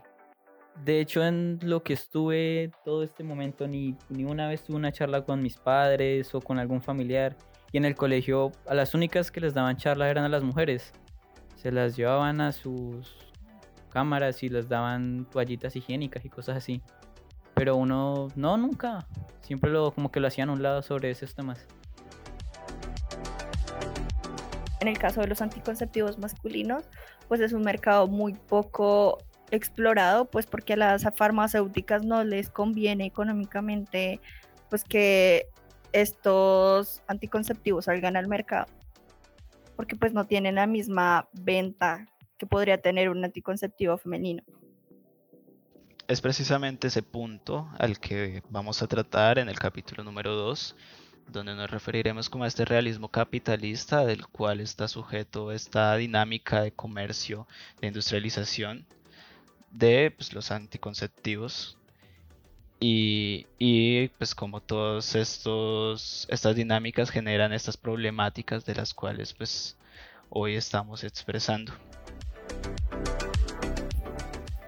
De 0.84 1.00
hecho, 1.00 1.26
en 1.26 1.58
lo 1.62 1.82
que 1.82 1.94
estuve 1.94 2.70
todo 2.84 3.02
este 3.02 3.24
momento, 3.24 3.66
ni, 3.66 3.96
ni 4.08 4.24
una 4.24 4.48
vez 4.48 4.62
tuve 4.62 4.76
una 4.76 4.92
charla 4.92 5.24
con 5.24 5.42
mis 5.42 5.58
padres 5.58 6.32
o 6.32 6.40
con 6.40 6.60
algún 6.60 6.80
familiar. 6.80 7.36
Y 7.74 7.76
en 7.76 7.84
el 7.84 7.96
colegio, 7.96 8.52
a 8.68 8.74
las 8.74 8.94
únicas 8.94 9.32
que 9.32 9.40
les 9.40 9.52
daban 9.52 9.76
charla 9.76 10.08
eran 10.08 10.24
a 10.24 10.28
las 10.28 10.44
mujeres. 10.44 10.92
Se 11.56 11.72
las 11.72 11.96
llevaban 11.96 12.40
a 12.40 12.52
sus 12.52 13.16
cámaras 13.90 14.44
y 14.44 14.48
les 14.48 14.68
daban 14.68 15.26
toallitas 15.28 15.74
higiénicas 15.74 16.24
y 16.24 16.28
cosas 16.28 16.56
así. 16.56 16.82
Pero 17.54 17.74
uno, 17.74 18.28
no, 18.36 18.56
nunca. 18.56 19.08
Siempre 19.40 19.72
lo, 19.72 19.90
como 19.90 20.12
que 20.12 20.20
lo 20.20 20.28
hacían 20.28 20.50
a 20.50 20.52
un 20.52 20.62
lado 20.62 20.82
sobre 20.82 21.10
esos 21.10 21.34
temas. 21.34 21.66
En 24.78 24.86
el 24.86 24.96
caso 24.96 25.22
de 25.22 25.26
los 25.26 25.42
anticonceptivos 25.42 26.16
masculinos, 26.16 26.84
pues 27.26 27.40
es 27.40 27.52
un 27.52 27.62
mercado 27.62 28.06
muy 28.06 28.34
poco 28.34 29.18
explorado, 29.50 30.26
pues 30.26 30.46
porque 30.46 30.74
a 30.74 30.76
las 30.76 31.04
farmacéuticas 31.16 32.04
no 32.04 32.22
les 32.22 32.50
conviene 32.50 33.04
económicamente 33.04 34.20
pues 34.70 34.84
que 34.84 35.48
estos 35.94 37.02
anticonceptivos 37.06 37.84
salgan 37.84 38.16
al 38.16 38.26
mercado, 38.26 38.66
porque 39.76 39.94
pues 39.94 40.12
no 40.12 40.26
tienen 40.26 40.56
la 40.56 40.66
misma 40.66 41.28
venta 41.32 42.08
que 42.36 42.46
podría 42.46 42.78
tener 42.78 43.08
un 43.08 43.24
anticonceptivo 43.24 43.96
femenino. 43.96 44.42
Es 46.08 46.20
precisamente 46.20 46.88
ese 46.88 47.02
punto 47.02 47.70
al 47.78 48.00
que 48.00 48.42
vamos 48.50 48.82
a 48.82 48.88
tratar 48.88 49.38
en 49.38 49.48
el 49.48 49.58
capítulo 49.58 50.02
número 50.02 50.34
2, 50.34 50.76
donde 51.28 51.54
nos 51.54 51.70
referiremos 51.70 52.28
como 52.28 52.42
a 52.42 52.48
este 52.48 52.64
realismo 52.64 53.08
capitalista 53.08 54.04
del 54.04 54.26
cual 54.26 54.60
está 54.60 54.88
sujeto 54.88 55.52
esta 55.52 55.94
dinámica 55.94 56.60
de 56.60 56.72
comercio, 56.72 57.46
de 57.80 57.86
industrialización 57.86 58.84
de 59.70 60.10
pues, 60.10 60.32
los 60.34 60.50
anticonceptivos 60.50 61.78
y, 62.86 64.08
pues 64.18 64.34
como 64.34 64.60
todas 64.60 65.14
estas 65.14 66.54
dinámicas 66.54 67.10
generan 67.10 67.52
estas 67.52 67.76
problemáticas 67.78 68.66
de 68.66 68.74
las 68.74 68.92
cuales 68.92 69.32
pues 69.32 69.76
hoy 70.28 70.56
estamos 70.56 71.02
expresando. 71.02 71.72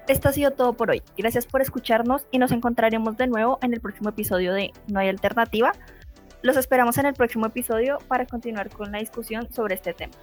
Esto 0.08 0.28
ha 0.28 0.32
sido 0.32 0.52
todo 0.52 0.72
por 0.72 0.90
hoy. 0.90 1.02
Gracias 1.18 1.46
por 1.46 1.60
escucharnos 1.60 2.22
y 2.30 2.38
nos 2.38 2.52
encontraremos 2.52 3.16
de 3.16 3.26
nuevo 3.26 3.58
en 3.60 3.74
el 3.74 3.80
próximo 3.80 4.08
episodio 4.08 4.54
de 4.54 4.70
No 4.86 5.00
hay 5.00 5.08
alternativa. 5.08 5.72
Los 6.42 6.56
esperamos 6.56 6.96
en 6.98 7.06
el 7.06 7.14
próximo 7.14 7.46
episodio 7.46 7.98
para 8.08 8.24
continuar 8.24 8.70
con 8.70 8.92
la 8.92 8.98
discusión 8.98 9.52
sobre 9.52 9.74
este 9.74 9.92
tema. 9.92 10.14